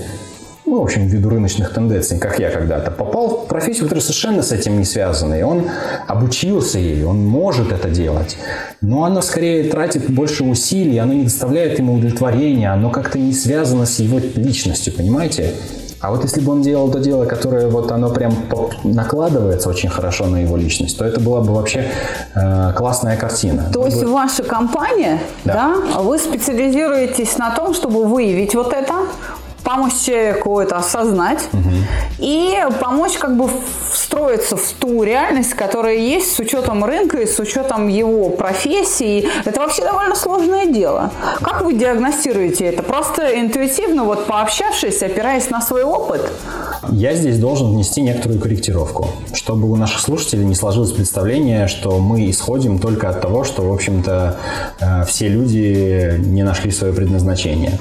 ну, 0.71 0.79
в 0.79 0.83
общем, 0.83 1.05
ввиду 1.05 1.29
рыночных 1.29 1.73
тенденций, 1.73 2.17
как 2.17 2.39
я 2.39 2.49
когда-то, 2.49 2.91
попал 2.91 3.43
в 3.43 3.47
профессию, 3.47 3.83
которая 3.83 4.01
совершенно 4.01 4.41
с 4.41 4.53
этим 4.53 4.79
не 4.79 4.85
связана. 4.85 5.33
И 5.33 5.41
он 5.41 5.69
обучился 6.07 6.79
ей, 6.79 7.03
он 7.03 7.27
может 7.27 7.73
это 7.73 7.89
делать. 7.89 8.37
Но 8.79 9.03
оно 9.03 9.21
скорее 9.21 9.69
тратит 9.69 10.09
больше 10.09 10.45
усилий, 10.45 10.97
оно 10.97 11.11
не 11.11 11.25
доставляет 11.25 11.77
ему 11.77 11.95
удовлетворения, 11.95 12.71
оно 12.71 12.89
как-то 12.89 13.19
не 13.19 13.33
связано 13.33 13.85
с 13.85 13.99
его 13.99 14.21
личностью, 14.35 14.93
понимаете? 14.93 15.55
А 16.01 16.09
вот 16.09 16.23
если 16.23 16.39
бы 16.41 16.53
он 16.53 16.63
делал 16.63 16.89
то 16.89 16.99
дело, 16.99 17.25
которое 17.25 17.67
вот 17.67 17.91
оно 17.91 18.09
прям 18.09 18.33
накладывается 18.83 19.69
очень 19.69 19.89
хорошо 19.89 20.25
на 20.25 20.37
его 20.37 20.57
личность, 20.57 20.97
то 20.97 21.05
это 21.05 21.19
была 21.19 21.41
бы 21.41 21.53
вообще 21.53 21.85
э, 22.33 22.73
классная 22.75 23.17
картина. 23.17 23.69
То 23.71 23.85
есть 23.85 24.01
бы... 24.01 24.11
ваша 24.11 24.43
компания, 24.43 25.19
да. 25.45 25.75
да, 25.93 25.99
вы 25.99 26.17
специализируетесь 26.17 27.37
на 27.37 27.51
том, 27.51 27.75
чтобы 27.75 28.05
выявить 28.05 28.55
вот 28.55 28.73
это, 28.73 28.93
помочь 29.71 29.93
человеку 30.05 30.59
это 30.59 30.77
осознать 30.77 31.47
угу. 31.53 31.69
и 32.19 32.57
помочь 32.81 33.13
как 33.13 33.37
бы 33.37 33.49
встроиться 33.91 34.57
в 34.57 34.71
ту 34.73 35.03
реальность, 35.03 35.53
которая 35.53 35.95
есть 35.95 36.35
с 36.35 36.39
учетом 36.39 36.83
рынка 36.83 37.19
и 37.19 37.25
с 37.25 37.39
учетом 37.39 37.87
его 37.87 38.29
профессии. 38.29 39.29
Это 39.45 39.61
вообще 39.61 39.83
довольно 39.83 40.15
сложное 40.15 40.65
дело. 40.65 41.11
Как 41.41 41.61
вы 41.61 41.73
диагностируете 41.73 42.65
это? 42.65 42.83
Просто 42.83 43.39
интуитивно, 43.39 44.03
вот 44.03 44.25
пообщавшись, 44.25 45.01
опираясь 45.03 45.49
на 45.49 45.61
свой 45.61 45.83
опыт? 45.83 46.29
Я 46.89 47.13
здесь 47.13 47.39
должен 47.39 47.71
внести 47.73 48.01
некоторую 48.01 48.41
корректировку, 48.41 49.07
чтобы 49.33 49.69
у 49.69 49.75
наших 49.77 50.01
слушателей 50.01 50.43
не 50.43 50.55
сложилось 50.55 50.91
представление, 50.91 51.67
что 51.67 51.99
мы 51.99 52.29
исходим 52.29 52.79
только 52.79 53.07
от 53.07 53.21
того, 53.21 53.45
что, 53.45 53.61
в 53.61 53.73
общем-то, 53.73 54.37
э, 54.79 55.05
все 55.05 55.29
люди 55.29 56.15
не 56.17 56.43
нашли 56.43 56.71
свое 56.71 56.91
предназначение. 56.91 57.79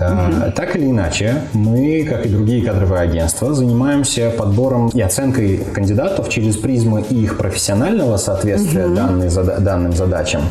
Угу. 0.00 0.52
Так 0.56 0.76
или 0.76 0.86
иначе, 0.86 1.42
мы, 1.52 2.06
как 2.08 2.26
и 2.26 2.28
другие 2.28 2.64
кадровые 2.64 3.02
агентства, 3.02 3.54
занимаемся 3.54 4.30
подбором 4.30 4.88
и 4.88 5.00
оценкой 5.00 5.58
кандидатов 5.74 6.28
через 6.28 6.56
призмы 6.56 7.02
их 7.02 7.36
профессионального 7.36 8.16
соответствия 8.16 8.86
угу. 8.86 8.94
данной, 8.94 9.30
данным 9.60 9.92
задачам 9.92 10.42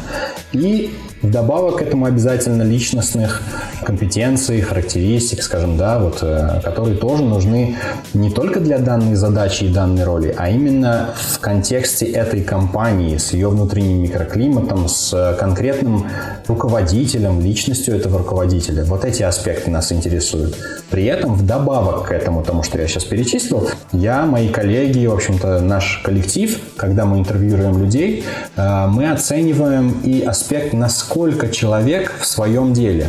и 0.51 0.91
Вдобавок 1.21 1.79
к 1.79 1.81
этому 1.81 2.05
обязательно 2.05 2.63
личностных 2.63 3.41
компетенций, 3.83 4.61
характеристик, 4.61 5.43
скажем, 5.43 5.75
да, 5.75 5.99
вот, 5.99 6.19
э, 6.21 6.61
которые 6.63 6.95
тоже 6.95 7.23
нужны 7.23 7.75
не 8.13 8.29
только 8.29 8.61
для 8.61 8.77
данной 8.77 9.15
задачи 9.15 9.65
и 9.65 9.73
данной 9.73 10.05
роли, 10.05 10.33
а 10.37 10.49
именно 10.49 11.09
в 11.15 11.39
контексте 11.39 12.05
этой 12.05 12.41
компании, 12.41 13.17
с 13.17 13.33
ее 13.33 13.49
внутренним 13.49 14.01
микроклиматом, 14.01 14.87
с 14.87 15.35
конкретным 15.37 16.05
руководителем, 16.47 17.41
личностью 17.41 17.95
этого 17.95 18.19
руководителя. 18.19 18.85
Вот 18.85 19.03
эти 19.03 19.23
аспекты 19.23 19.38
нас 19.71 19.91
интересуют. 19.91 20.57
При 20.89 21.05
этом 21.05 21.35
вдобавок 21.35 22.07
к 22.07 22.11
этому, 22.11 22.43
тому, 22.43 22.63
что 22.63 22.79
я 22.79 22.87
сейчас 22.87 23.03
перечислил, 23.03 23.69
я, 23.91 24.25
мои 24.25 24.49
коллеги, 24.49 25.05
в 25.05 25.13
общем-то, 25.13 25.59
наш 25.61 26.01
коллектив, 26.03 26.59
когда 26.75 27.05
мы 27.05 27.19
интервьюируем 27.19 27.81
людей, 27.81 28.23
э, 28.55 28.87
мы 28.87 29.11
оцениваем 29.11 29.99
и 30.03 30.21
аспект, 30.21 30.73
насколько 30.73 31.09
сколько 31.09 31.49
человек 31.49 32.13
в 32.19 32.25
своем 32.25 32.73
деле. 32.73 33.07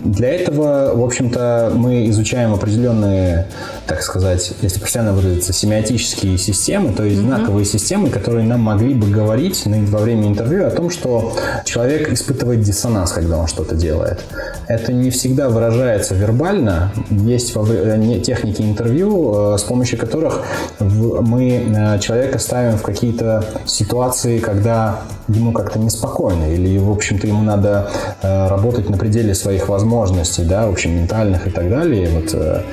Для 0.00 0.28
этого, 0.28 0.94
в 0.94 1.04
общем-то, 1.04 1.72
мы 1.74 2.08
изучаем 2.08 2.54
определенные, 2.54 3.46
так 3.90 4.02
сказать, 4.02 4.52
если 4.62 4.78
профессионально 4.78 5.16
выразиться, 5.18 5.52
семиотические 5.52 6.38
системы, 6.38 6.92
то 6.92 7.02
есть 7.02 7.18
mm-hmm. 7.18 7.26
знаковые 7.26 7.64
системы, 7.64 8.08
которые 8.08 8.46
нам 8.46 8.60
могли 8.60 8.94
бы 8.94 9.08
говорить 9.08 9.64
во 9.66 9.98
время 9.98 10.28
интервью 10.28 10.64
о 10.64 10.70
том, 10.70 10.90
что 10.90 11.36
человек 11.64 12.12
испытывает 12.12 12.60
диссонанс, 12.60 13.10
когда 13.10 13.36
он 13.36 13.48
что-то 13.48 13.74
делает. 13.74 14.20
Это 14.68 14.92
не 14.92 15.10
всегда 15.10 15.48
выражается 15.48 16.14
вербально. 16.14 16.92
Есть 17.10 17.52
техники 17.52 18.62
интервью, 18.62 19.54
э, 19.54 19.58
с 19.58 19.64
помощью 19.64 19.98
которых 19.98 20.42
мы 20.78 21.48
э, 21.48 21.98
человека 21.98 22.38
ставим 22.38 22.78
в 22.78 22.82
какие-то 22.82 23.44
ситуации, 23.66 24.38
когда 24.38 25.00
ему 25.26 25.50
как-то 25.50 25.80
неспокойно, 25.80 26.44
или, 26.52 26.78
в 26.78 26.90
общем-то, 26.92 27.26
ему 27.26 27.42
надо 27.42 27.90
э, 28.22 28.46
работать 28.46 28.88
на 28.88 28.96
пределе 28.96 29.34
своих 29.34 29.68
возможностей, 29.68 30.44
да, 30.44 30.68
в 30.68 30.70
общем, 30.70 30.94
ментальных 30.94 31.48
и 31.48 31.50
так 31.50 31.68
далее. 31.68 32.08
Вот, 32.10 32.64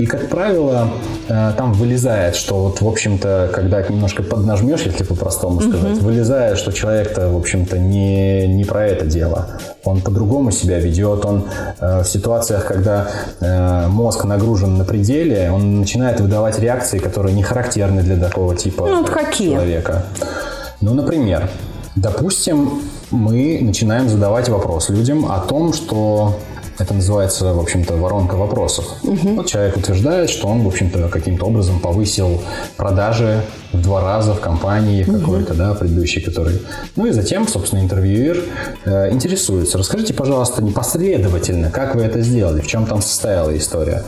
и, 0.00 0.06
как 0.06 0.28
правило, 0.28 0.59
э, 1.28 1.52
там 1.56 1.72
вылезает, 1.72 2.36
что 2.36 2.64
вот, 2.64 2.80
в 2.80 2.86
общем-то, 2.86 3.50
когда 3.52 3.82
немножко 3.82 4.22
поднажмешь, 4.22 4.82
если 4.82 5.04
по-простому 5.04 5.60
сказать, 5.60 5.98
угу. 5.98 6.06
вылезает, 6.06 6.58
что 6.58 6.72
человек-то, 6.72 7.28
в 7.28 7.36
общем-то, 7.36 7.78
не, 7.78 8.46
не 8.46 8.64
про 8.64 8.86
это 8.86 9.06
дело. 9.06 9.48
Он 9.84 10.00
по-другому 10.00 10.50
себя 10.50 10.78
ведет, 10.78 11.24
он 11.24 11.44
э, 11.80 12.02
в 12.02 12.06
ситуациях, 12.06 12.66
когда 12.66 13.08
э, 13.40 13.86
мозг 13.88 14.24
нагружен 14.24 14.76
на 14.76 14.84
пределе, 14.84 15.50
он 15.52 15.80
начинает 15.80 16.20
выдавать 16.20 16.58
реакции, 16.58 16.98
которые 16.98 17.34
не 17.34 17.42
характерны 17.42 18.02
для 18.02 18.16
такого 18.16 18.54
типа 18.54 18.86
ну, 18.86 19.00
вот 19.00 19.10
какие? 19.10 19.52
человека. 19.52 20.04
Ну, 20.80 20.94
например, 20.94 21.48
Допустим, 21.96 22.82
мы 23.10 23.58
начинаем 23.60 24.08
задавать 24.08 24.48
вопрос 24.48 24.90
людям 24.90 25.30
о 25.30 25.40
том, 25.40 25.72
что 25.72 26.38
это 26.80 26.94
называется, 26.94 27.52
в 27.52 27.60
общем-то, 27.60 27.96
воронка 27.96 28.34
вопросов. 28.34 28.86
Угу. 29.02 29.34
Вот 29.36 29.46
человек 29.46 29.76
утверждает, 29.76 30.30
что 30.30 30.48
он, 30.48 30.62
в 30.62 30.68
общем-то, 30.68 31.08
каким-то 31.08 31.46
образом 31.46 31.80
повысил 31.80 32.42
продажи 32.76 33.42
два 33.72 34.00
раза 34.00 34.34
в 34.34 34.40
компании 34.40 35.04
угу. 35.04 35.18
какой-то, 35.18 35.54
да, 35.54 35.74
предыдущей, 35.74 36.20
который. 36.20 36.60
Ну 36.96 37.06
и 37.06 37.12
затем, 37.12 37.46
собственно, 37.46 37.80
интервьюер 37.80 38.42
э, 38.84 39.12
интересуется. 39.12 39.78
Расскажите, 39.78 40.14
пожалуйста, 40.14 40.62
непоследовательно, 40.62 41.70
как 41.70 41.94
вы 41.94 42.02
это 42.02 42.20
сделали, 42.20 42.60
в 42.60 42.66
чем 42.66 42.86
там 42.86 43.02
состояла 43.02 43.56
история. 43.56 44.04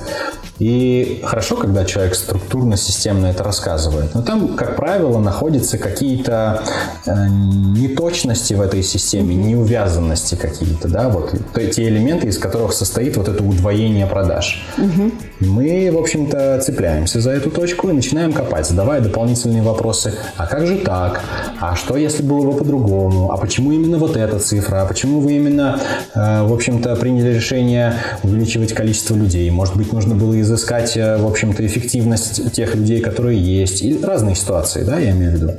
И 0.58 1.20
хорошо, 1.24 1.56
когда 1.56 1.84
человек 1.84 2.14
структурно, 2.14 2.76
системно 2.76 3.26
это 3.26 3.42
рассказывает. 3.42 4.14
Но 4.14 4.22
там, 4.22 4.54
как 4.54 4.76
правило, 4.76 5.18
находятся 5.18 5.76
какие-то 5.76 6.62
э, 7.04 7.26
неточности 7.28 8.54
в 8.54 8.60
этой 8.60 8.82
системе, 8.82 9.34
неувязанности 9.34 10.36
какие-то, 10.36 10.88
да, 10.88 11.08
вот 11.08 11.34
те 11.74 11.88
элементы, 11.88 12.28
из 12.28 12.38
которых 12.38 12.72
состоит 12.72 13.16
вот 13.16 13.28
это 13.28 13.42
удвоение 13.42 14.06
продаж. 14.06 14.64
Угу. 14.78 15.12
Мы, 15.40 15.90
в 15.92 15.98
общем-то, 15.98 16.60
цепляемся 16.64 17.20
за 17.20 17.32
эту 17.32 17.50
точку 17.50 17.88
и 17.88 17.92
начинаем 17.92 18.32
копать, 18.32 18.66
задавая 18.66 19.00
дополнительные 19.00 19.51
вопросы. 19.60 20.14
А 20.36 20.46
как 20.46 20.66
же 20.66 20.78
так? 20.78 21.22
А 21.60 21.74
что, 21.74 21.96
если 21.96 22.22
было 22.22 22.52
бы 22.52 22.56
по-другому? 22.56 23.32
А 23.32 23.36
почему 23.36 23.72
именно 23.72 23.98
вот 23.98 24.16
эта 24.16 24.38
цифра? 24.38 24.82
А 24.82 24.86
почему 24.86 25.20
вы 25.20 25.32
именно, 25.32 25.80
э, 26.14 26.42
в 26.42 26.52
общем-то, 26.52 26.94
приняли 26.96 27.34
решение 27.34 27.94
увеличивать 28.22 28.72
количество 28.72 29.14
людей? 29.14 29.50
Может 29.50 29.76
быть, 29.76 29.92
нужно 29.92 30.14
было 30.14 30.34
из 30.34 30.52
изыскать, 30.52 30.96
э, 30.96 31.16
в 31.16 31.26
общем-то, 31.26 31.66
эффективность 31.66 32.52
тех 32.52 32.74
людей, 32.74 33.00
которые 33.00 33.40
есть, 33.40 33.82
и 33.82 33.98
разные 34.02 34.34
ситуации, 34.34 34.84
да, 34.84 34.98
я 34.98 35.10
имею 35.12 35.32
в 35.32 35.34
виду. 35.34 35.52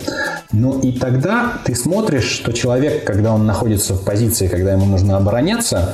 Ну 0.52 0.80
и 0.80 0.92
тогда 0.92 1.54
ты 1.66 1.74
смотришь, 1.76 2.30
что 2.30 2.54
человек, 2.54 3.04
когда 3.06 3.34
он 3.34 3.46
находится 3.46 3.96
в 3.96 4.04
позиции, 4.04 4.48
когда 4.48 4.74
ему 4.74 4.86
нужно 4.86 5.18
обороняться, 5.18 5.94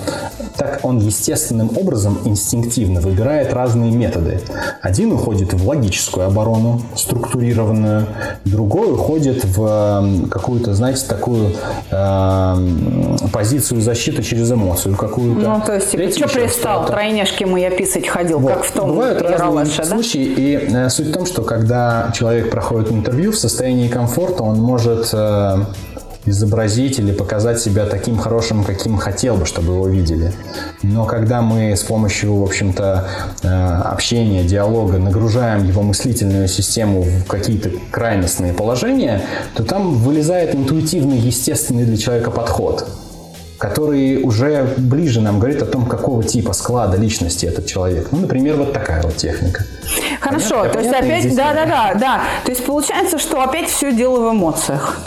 так 0.57 0.81
он 0.83 0.99
естественным 0.99 1.71
образом, 1.77 2.19
инстинктивно 2.25 2.99
выбирает 2.99 3.53
разные 3.53 3.91
методы. 3.91 4.41
Один 4.81 5.13
уходит 5.13 5.53
в 5.53 5.65
логическую 5.65 6.27
оборону, 6.27 6.81
структурированную, 6.95 7.88
другой 8.45 8.93
уходит 8.93 9.43
в 9.45 10.27
какую-то, 10.29 10.73
знаете, 10.73 11.05
такую 11.07 11.53
э, 11.91 12.55
позицию 13.31 13.81
защиты 13.81 14.23
через 14.23 14.51
эмоцию 14.51 14.95
какую-то. 14.95 15.41
Ну, 15.41 15.61
то 15.65 15.75
есть, 15.75 15.91
типа, 15.91 16.29
что 16.29 16.39
пристал, 16.39 16.85
тройняшки 16.85 17.43
мы 17.43 17.65
описать 17.65 18.07
ходил, 18.07 18.39
вот. 18.39 18.53
как 18.53 18.63
в 18.63 18.71
том 18.71 18.89
Бывают 18.89 19.21
разные 19.21 19.65
да? 19.77 19.83
случаи, 19.83 20.23
и 20.23 20.55
э, 20.55 20.89
суть 20.89 21.07
в 21.07 21.13
том, 21.13 21.25
что 21.25 21.43
когда 21.43 22.11
человек 22.13 22.49
проходит 22.49 22.91
интервью 22.91 23.31
в 23.31 23.37
состоянии 23.37 23.87
комфорта, 23.87 24.43
он 24.43 24.57
может 24.57 25.09
э, 25.13 25.57
изобразить 26.29 26.99
или 26.99 27.11
показать 27.11 27.59
себя 27.59 27.85
таким 27.85 28.17
хорошим, 28.17 28.63
каким 28.63 28.97
хотел 28.97 29.35
бы, 29.35 29.45
чтобы 29.45 29.73
его 29.73 29.87
видели. 29.87 30.33
Но 30.81 31.05
когда 31.05 31.41
мы 31.41 31.75
с 31.75 31.83
помощью, 31.83 32.35
в 32.35 32.43
общем-то, 32.43 33.07
э, 33.43 33.47
общения, 33.47 34.43
диалога 34.43 34.97
нагружаем 34.97 35.65
его 35.65 35.81
мыслительную 35.81 36.47
систему 36.47 37.01
в 37.01 37.25
какие-то 37.25 37.71
крайностные 37.91 38.53
положения, 38.53 39.21
то 39.55 39.63
там 39.63 39.95
вылезает 39.95 40.55
интуитивный, 40.55 41.17
естественный 41.17 41.85
для 41.85 41.97
человека 41.97 42.31
подход 42.31 42.87
который 43.59 44.23
уже 44.23 44.73
ближе 44.77 45.21
нам 45.21 45.37
говорит 45.37 45.61
о 45.61 45.65
том, 45.65 45.85
какого 45.85 46.23
типа 46.23 46.53
склада 46.53 46.97
личности 46.97 47.45
этот 47.45 47.67
человек. 47.67 48.07
Ну, 48.11 48.19
например, 48.19 48.55
вот 48.55 48.73
такая 48.73 49.03
вот 49.03 49.17
техника. 49.17 49.65
Хорошо, 50.21 50.61
понятно? 50.61 50.71
то 50.71 50.79
есть 50.79 50.93
опять, 50.93 51.35
да, 51.35 51.53
да, 51.53 51.65
да, 51.65 51.93
да. 51.99 52.21
То 52.45 52.51
есть 52.51 52.65
получается, 52.65 53.19
что 53.19 53.41
опять 53.41 53.69
все 53.69 53.91
дело 53.91 54.29
в 54.29 54.33
эмоциях. 54.33 54.97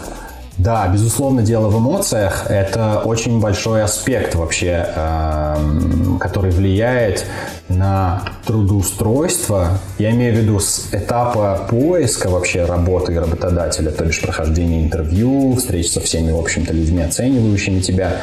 Да, 0.63 0.87
безусловно, 0.87 1.43
дело 1.43 1.69
в 1.69 1.79
эмоциях. 1.79 2.47
Это 2.49 3.01
очень 3.05 3.41
большой 3.41 3.83
аспект 3.83 4.37
вообще, 4.37 4.87
эм, 4.95 6.19
который 6.21 6.53
влияет 6.53 7.25
на 7.69 8.23
трудоустройство. 8.47 9.81
Я 9.99 10.13
имею 10.13 10.35
в 10.35 10.39
виду 10.39 10.61
с 10.61 10.89
этапа 10.93 11.67
поиска 11.69 12.29
вообще 12.29 12.65
работы 12.65 13.19
работодателя, 13.19 13.91
то 13.91 14.05
бишь 14.05 14.21
прохождения 14.21 14.85
интервью, 14.85 15.57
встреч 15.57 15.91
со 15.91 16.01
всеми, 16.01 16.31
в 16.31 16.39
общем-то, 16.39 16.73
людьми, 16.73 17.03
оценивающими 17.03 17.81
тебя. 17.81 18.21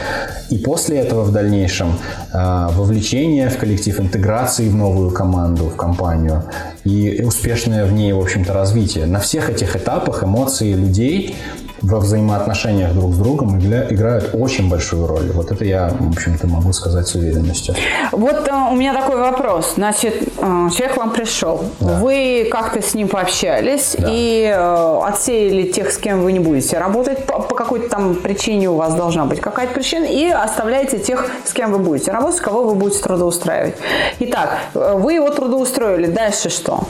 И 0.50 0.60
после 0.60 1.00
этого 1.00 1.24
в 1.24 1.34
дальнейшем 1.34 1.98
э, 2.34 2.68
вовлечение 2.72 3.50
в 3.50 3.58
коллектив, 3.58 4.00
интеграции 4.00 4.70
в 4.70 4.76
новую 4.76 5.12
команду, 5.12 5.66
в 5.66 5.76
компанию 5.76 6.44
и 6.86 7.22
успешное 7.24 7.86
в 7.86 7.92
ней, 7.92 8.14
в 8.14 8.20
общем-то, 8.20 8.54
развитие. 8.54 9.06
На 9.06 9.20
всех 9.20 9.50
этих 9.50 9.76
этапах 9.76 10.24
эмоции 10.24 10.74
людей 10.74 11.36
во 11.82 12.00
взаимоотношениях 12.00 12.94
друг 12.94 13.14
с 13.14 13.18
другом 13.18 13.60
играют 13.60 14.30
очень 14.34 14.70
большую 14.70 15.08
роль. 15.08 15.32
Вот 15.34 15.52
это 15.52 15.66
я, 15.66 15.92
в 16.00 16.10
общем-то, 16.10 16.48
могу 16.48 16.74
сказать 16.74 17.08
с 17.08 17.16
уверенностью. 17.16 17.76
Вот 18.12 18.48
э, 18.48 18.52
у 18.72 18.76
меня 18.76 18.94
такой 18.94 19.18
вопрос. 19.18 19.74
Значит, 19.76 20.22
э, 20.38 20.70
человек 20.76 20.98
вам 20.98 21.12
пришел, 21.12 21.64
да. 21.80 22.00
вы 22.00 22.48
как-то 22.52 22.82
с 22.82 22.94
ним 22.94 23.08
пообщались 23.08 23.96
да. 23.98 24.08
и 24.10 24.44
э, 24.44 25.00
отсеяли 25.06 25.72
тех, 25.72 25.92
с 25.92 25.98
кем 25.98 26.22
вы 26.22 26.32
не 26.32 26.40
будете 26.40 26.78
работать, 26.78 27.26
по, 27.26 27.40
по 27.40 27.56
какой-то 27.56 27.90
там 27.90 28.16
причине 28.16 28.70
у 28.70 28.76
вас 28.76 28.96
должна 28.96 29.26
быть 29.26 29.40
какая-то 29.40 29.74
причина, 29.74 30.06
и 30.06 30.28
оставляете 30.28 31.00
тех, 31.00 31.30
с 31.46 31.54
кем 31.54 31.72
вы 31.72 31.80
будете 31.80 32.12
работать, 32.12 32.40
кого 32.40 32.64
вы 32.64 32.76
будете 32.76 33.02
трудоустраивать. 33.02 33.76
Итак, 34.20 34.58
э, 34.74 34.96
вы 34.98 35.14
его 35.14 35.30
трудоустроили, 35.30 36.08
дальше 36.08 36.50
что? 36.50 36.84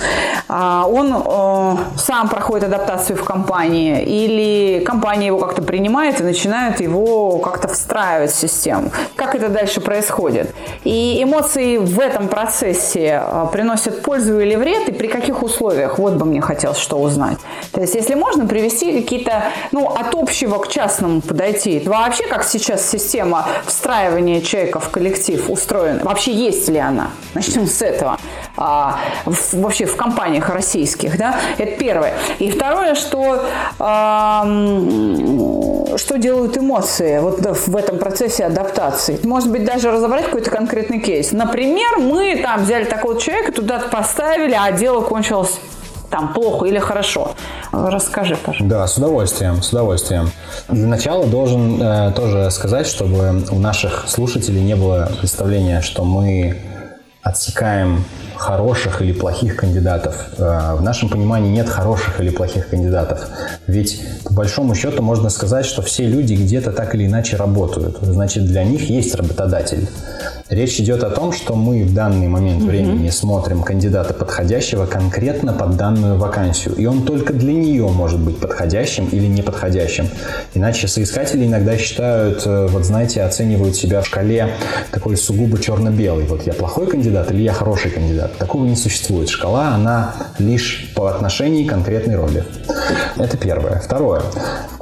А, 0.47 0.85
он 0.87 1.13
э, 1.13 1.97
сам 1.97 2.29
проходит 2.29 2.65
адаптацию 2.65 3.17
в 3.17 3.23
компании 3.23 4.03
или 4.03 4.78
компания 4.79 5.27
его 5.27 5.39
как-то 5.39 5.61
принимает 5.61 6.19
и 6.19 6.23
начинает 6.23 6.81
его 6.81 7.39
как-то 7.39 7.67
встраивать 7.67 8.31
в 8.31 8.35
систему. 8.35 8.91
Как 9.15 9.35
это 9.35 9.49
дальше 9.49 9.81
происходит? 9.81 10.53
И 10.83 11.21
эмоции 11.21 11.77
в 11.77 11.99
этом 11.99 12.27
процессе 12.27 13.21
а, 13.23 13.45
приносят 13.45 14.01
пользу 14.01 14.39
или 14.39 14.55
вред, 14.55 14.89
и 14.89 14.91
при 14.91 15.07
каких 15.07 15.43
условиях? 15.43 15.99
Вот 15.99 16.13
бы 16.13 16.25
мне 16.25 16.41
хотелось 16.41 16.77
что 16.77 16.97
узнать. 16.97 17.37
То 17.71 17.81
есть, 17.81 17.95
если 17.95 18.15
можно 18.15 18.45
привести 18.45 19.01
какие-то, 19.01 19.43
ну, 19.71 19.87
от 19.87 20.15
общего 20.15 20.57
к 20.57 20.67
частному 20.67 21.21
подойти. 21.21 21.81
Вообще, 21.85 22.25
как 22.27 22.43
сейчас 22.43 22.89
система 22.89 23.47
встраивания 23.65 24.41
человека 24.41 24.79
в 24.79 24.89
коллектив 24.89 25.49
устроена? 25.49 26.03
Вообще 26.03 26.33
есть 26.33 26.67
ли 26.69 26.77
она? 26.77 27.09
Начнем 27.33 27.67
с 27.67 27.81
этого. 27.81 28.17
А, 28.57 28.99
в, 29.25 29.53
вообще 29.53 29.85
в 29.85 29.95
компаниях 29.95 30.49
российских, 30.49 31.17
да? 31.17 31.35
Это 31.57 31.77
первое. 31.77 32.13
И 32.39 32.51
второе, 32.51 32.95
что 32.95 33.45
а, 33.79 34.43
что 35.97 36.17
делают 36.17 36.57
эмоции 36.57 37.19
вот 37.19 37.39
в 37.41 37.75
этом 37.75 37.97
процессе 37.97 38.45
адаптации. 38.45 39.19
Может 39.23 39.51
быть, 39.51 39.65
даже 39.65 39.91
разобрать 39.91 40.25
какой-то 40.25 40.49
конкретный 40.49 40.99
кейс. 40.99 41.31
Например, 41.31 41.97
мы 41.99 42.39
там 42.41 42.63
взяли 42.63 42.85
такого 42.85 43.19
человека, 43.19 43.51
туда 43.51 43.79
поставили, 43.79 44.55
а 44.59 44.71
дело 44.71 45.01
кончилось 45.01 45.59
там 46.09 46.33
плохо 46.33 46.65
или 46.65 46.79
хорошо. 46.79 47.35
Расскажи, 47.71 48.35
пожалуйста. 48.35 48.63
Да, 48.65 48.87
с 48.87 48.97
удовольствием, 48.97 49.61
с 49.61 49.69
удовольствием. 49.71 50.31
Для 50.67 50.87
начала 50.87 51.25
должен 51.25 51.81
э, 51.81 52.11
тоже 52.15 52.49
сказать, 52.51 52.87
чтобы 52.87 53.43
у 53.51 53.59
наших 53.59 54.05
слушателей 54.07 54.61
не 54.61 54.75
было 54.75 55.11
представления, 55.19 55.81
что 55.81 56.03
мы 56.03 56.57
отсекаем 57.21 58.03
хороших 58.39 59.01
или 59.01 59.11
плохих 59.11 59.57
кандидатов. 59.57 60.15
Э, 60.37 60.75
в 60.75 60.81
нашем 60.81 61.09
понимании 61.09 61.51
нет 61.51 61.69
хороших 61.69 62.19
или 62.21 62.29
плохих 62.29 62.69
кандидатов. 62.69 63.27
Ведь 63.67 64.01
по 64.23 64.33
большому 64.33 64.75
счету 64.75 65.03
можно 65.03 65.29
сказать, 65.29 65.65
что 65.65 65.81
все 65.81 66.07
люди 66.07 66.33
где-то 66.33 66.71
так 66.71 66.95
или 66.95 67.05
иначе 67.05 67.35
работают. 67.35 67.97
Значит, 68.01 68.45
для 68.45 68.63
них 68.63 68.89
есть 68.89 69.13
работодатель. 69.15 69.87
Речь 70.49 70.79
идет 70.79 71.03
о 71.03 71.11
том, 71.11 71.31
что 71.31 71.55
мы 71.55 71.83
в 71.83 71.93
данный 71.93 72.27
момент 72.27 72.63
времени 72.63 73.07
mm-hmm. 73.07 73.11
смотрим 73.11 73.61
кандидата 73.61 74.15
подходящего 74.15 74.87
конкретно 74.87 75.53
под 75.53 75.77
данную 75.77 76.17
вакансию. 76.17 76.73
И 76.75 76.87
он 76.87 77.03
только 77.03 77.33
для 77.33 77.53
нее 77.53 77.87
может 77.87 78.19
быть 78.19 78.39
подходящим 78.39 79.07
или 79.11 79.27
неподходящим. 79.27 80.09
Иначе 80.55 80.87
соискатели 80.87 81.45
иногда 81.45 81.77
считают, 81.77 82.47
э, 82.47 82.67
вот 82.67 82.83
знаете, 82.83 83.21
оценивают 83.21 83.75
себя 83.75 84.01
в 84.01 84.07
шкале 84.07 84.49
такой 84.89 85.17
сугубо 85.17 85.59
черно-белый. 85.59 86.25
Вот 86.25 86.47
я 86.47 86.53
плохой 86.53 86.87
кандидат 86.87 87.31
или 87.31 87.43
я 87.43 87.53
хороший 87.53 87.91
кандидат. 87.91 88.28
Такого 88.37 88.65
не 88.65 88.75
существует. 88.75 89.29
Шкала, 89.29 89.69
она 89.69 90.13
лишь 90.37 90.91
по 90.95 91.07
отношению 91.07 91.67
конкретной 91.67 92.15
роли. 92.15 92.43
Это 93.17 93.37
первое. 93.37 93.79
Второе. 93.79 94.21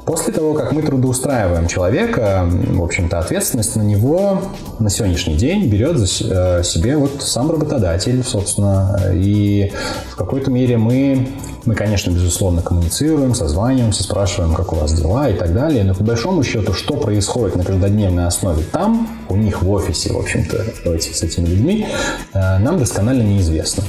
После 0.05 0.31
того, 0.31 0.53
как 0.53 0.71
мы 0.71 0.81
трудоустраиваем 0.81 1.67
человека, 1.67 2.47
в 2.49 2.81
общем-то, 2.81 3.19
ответственность 3.19 3.75
на 3.75 3.81
него 3.81 4.41
на 4.79 4.89
сегодняшний 4.89 5.35
день 5.35 5.67
берет 5.67 5.97
за 5.97 6.59
э, 6.59 6.63
себе 6.63 6.95
вот 6.95 7.21
сам 7.21 7.51
работодатель, 7.51 8.23
собственно. 8.23 8.97
И 9.13 9.73
в 10.11 10.15
какой-то 10.15 10.49
мере 10.49 10.77
мы 10.77 11.27
мы, 11.67 11.75
конечно, 11.75 12.11
безусловно, 12.11 12.61
коммуницируем, 12.61 13.35
созваниваемся, 13.35 14.01
спрашиваем, 14.03 14.53
как 14.53 14.71
у 14.71 14.77
вас 14.77 14.93
дела 14.93 15.29
и 15.29 15.33
так 15.33 15.53
далее. 15.53 15.83
Но 15.83 15.93
по 15.93 16.01
большому 16.01 16.41
счету, 16.41 16.71
что 16.71 16.95
происходит 16.95 17.57
на 17.57 17.65
каждодневной 17.65 18.25
основе 18.25 18.63
там, 18.71 19.16
у 19.29 19.35
них 19.35 19.61
в 19.61 19.69
офисе, 19.69 20.13
в 20.13 20.17
общем-то, 20.17 20.57
с 20.99 21.23
этими 21.23 21.45
людьми, 21.45 21.87
э, 22.33 22.57
нам 22.59 22.77
досконально 22.77 23.23
неизвестно. 23.23 23.83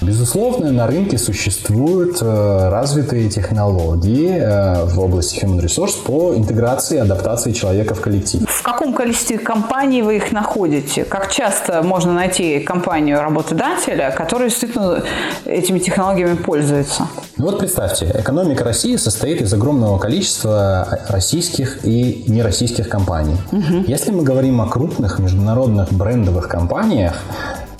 Безусловно, 0.00 0.72
на 0.72 0.86
рынке 0.86 1.18
существуют 1.18 2.18
э, 2.20 2.68
развитые 2.70 3.28
технологии 3.28 4.30
э, 4.30 4.84
в 4.84 5.00
области 5.00 5.44
human 5.44 5.60
resource 5.60 6.02
по 6.04 6.34
интеграции 6.34 6.96
и 6.96 7.00
адаптации 7.00 7.52
человека 7.52 7.94
в 7.94 8.00
коллектив. 8.00 8.48
В 8.48 8.62
каком 8.62 8.94
количестве 8.94 9.38
компаний 9.38 10.02
вы 10.02 10.16
их 10.16 10.32
находите? 10.32 11.04
Как 11.04 11.30
часто 11.30 11.82
можно 11.82 12.12
найти 12.12 12.60
компанию 12.60 13.20
работодателя, 13.20 14.10
которая 14.10 14.48
действительно 14.48 15.02
этими 15.44 15.78
технологиями 15.78 16.36
пользуется? 16.36 17.08
Ну 17.38 17.44
вот 17.44 17.60
представьте, 17.60 18.10
экономика 18.18 18.64
России 18.64 18.96
состоит 18.96 19.40
из 19.40 19.54
огромного 19.54 19.96
количества 19.98 20.98
российских 21.08 21.84
и 21.84 22.24
нероссийских 22.26 22.88
компаний. 22.88 23.36
Угу. 23.52 23.84
Если 23.86 24.10
мы 24.10 24.24
говорим 24.24 24.60
о 24.60 24.66
крупных 24.66 25.20
международных 25.20 25.92
брендовых 25.92 26.48
компаниях, 26.48 27.14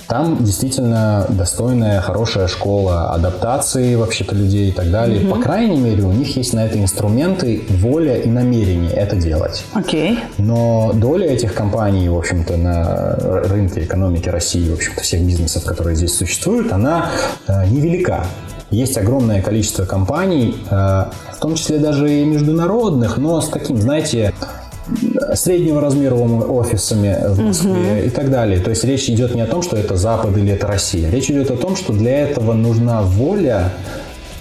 там 0.07 0.41
действительно 0.41 1.25
достойная, 1.27 1.99
хорошая 1.99 2.47
школа 2.47 3.13
адаптации 3.13 3.95
вообще-то 3.95 4.33
людей 4.33 4.69
и 4.69 4.71
так 4.71 4.89
далее. 4.89 5.27
Угу. 5.27 5.35
По 5.35 5.41
крайней 5.41 5.77
мере, 5.77 6.03
у 6.03 6.11
них 6.13 6.37
есть 6.37 6.53
на 6.53 6.65
это 6.65 6.79
инструменты, 6.79 7.61
воля 7.69 8.15
и 8.15 8.29
намерение 8.29 8.91
это 8.91 9.17
делать. 9.17 9.65
Окей. 9.73 10.19
Но 10.37 10.93
доля 10.93 11.27
этих 11.27 11.53
компаний, 11.53 12.07
в 12.07 12.17
общем-то, 12.17 12.55
на 12.55 13.15
рынке 13.49 13.83
экономики 13.83 14.29
России, 14.29 14.69
в 14.69 14.75
общем-то, 14.75 15.01
всех 15.01 15.21
бизнесов, 15.21 15.65
которые 15.65 15.97
здесь 15.97 16.15
существуют, 16.15 16.71
она 16.71 17.09
э, 17.45 17.67
невелика. 17.67 18.25
Есть 18.71 18.97
огромное 18.97 19.41
количество 19.41 19.85
компаний, 19.85 20.55
э, 20.69 20.75
в 20.75 21.39
том 21.39 21.55
числе 21.55 21.79
даже 21.79 22.11
и 22.11 22.25
международных, 22.25 23.17
но 23.17 23.41
с 23.41 23.49
таким, 23.49 23.77
знаете, 23.77 24.33
среднего 25.33 25.81
размера 25.81 26.15
офисами 26.15 27.17
в 27.27 27.39
Москве 27.39 27.71
угу. 27.71 28.07
и 28.07 28.09
так 28.09 28.29
далее. 28.29 28.59
То 28.59 28.71
есть 28.71 28.83
речь 28.83 29.09
идет 29.09 29.35
не 29.35 29.41
о 29.41 29.47
том, 29.47 29.61
что 29.61 29.77
это 29.77 29.95
Запад 29.95 30.35
или 30.37 30.51
это 30.51 30.67
Россия. 30.67 31.09
Речь 31.09 31.29
идет 31.29 31.51
о 31.51 31.57
том, 31.57 31.75
что 31.75 31.93
для 31.93 32.21
этого 32.21 32.53
нужна 32.53 33.01
воля 33.01 33.71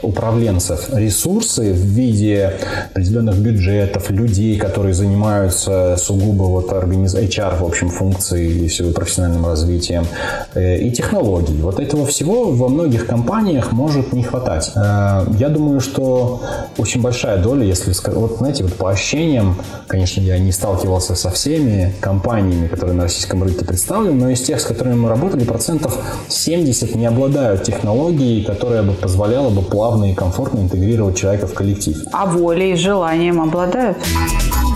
управленцев 0.03 0.89
ресурсы 0.93 1.73
в 1.73 1.85
виде 1.85 2.55
определенных 2.91 3.39
бюджетов, 3.39 4.11
людей, 4.11 4.59
которые 4.59 4.95
занимаются 4.95 5.97
сугубо 5.99 6.45
вот 6.45 6.73
организ... 6.73 7.15
HR, 7.15 7.59
в 7.59 7.65
общем, 7.65 7.91
функцией 7.91 8.65
и 8.65 8.69
всего 8.69 8.91
профессиональным 8.93 9.47
развитием, 9.47 10.07
э, 10.55 10.79
и 10.79 10.91
технологий. 10.91 11.61
Вот 11.61 11.81
этого 11.81 12.07
всего 12.07 12.51
во 12.51 12.69
многих 12.69 13.07
компаниях 13.07 13.73
может 13.73 14.13
не 14.13 14.23
хватать. 14.23 14.73
Э, 14.75 15.27
я 15.39 15.49
думаю, 15.49 15.81
что 15.81 16.43
очень 16.77 17.03
большая 17.03 17.43
доля, 17.43 17.65
если 17.65 17.93
вот 18.15 18.37
знаете, 18.39 18.65
вот 18.65 18.75
по 18.75 18.91
ощущениям, 18.91 19.57
конечно, 19.87 20.21
я 20.21 20.39
не 20.39 20.53
сталкивался 20.53 21.15
со 21.15 21.31
всеми 21.31 21.95
компаниями, 22.01 22.69
которые 22.69 22.97
на 22.97 23.05
российском 23.05 23.43
рынке 23.43 23.65
представлены, 23.65 24.15
но 24.15 24.31
из 24.31 24.41
тех, 24.43 24.61
с 24.61 24.65
которыми 24.65 24.95
мы 24.95 25.09
работали, 25.09 25.45
процентов 25.45 25.99
70 26.29 26.95
не 26.95 27.07
обладают 27.07 27.65
технологией, 27.65 28.45
которая 28.45 28.83
бы 28.83 28.93
позволяла 28.93 29.51
бы 29.51 29.63
плавно 29.63 29.88
плавно 29.89 30.13
и 30.13 30.15
комфортно 30.15 30.59
интегрировать 30.59 31.17
человека 31.17 31.47
в 31.47 31.55
коллектив. 31.55 31.97
А 32.13 32.27
волей 32.27 32.73
и 32.73 32.77
желанием 32.77 33.41
обладают? 33.41 33.97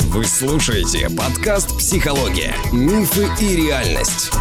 Вы 0.06 0.24
слушаете 0.24 1.10
подкаст 1.10 1.76
«Психология. 1.76 2.54
Мифы 2.72 3.28
и 3.38 3.54
реальность». 3.54 4.32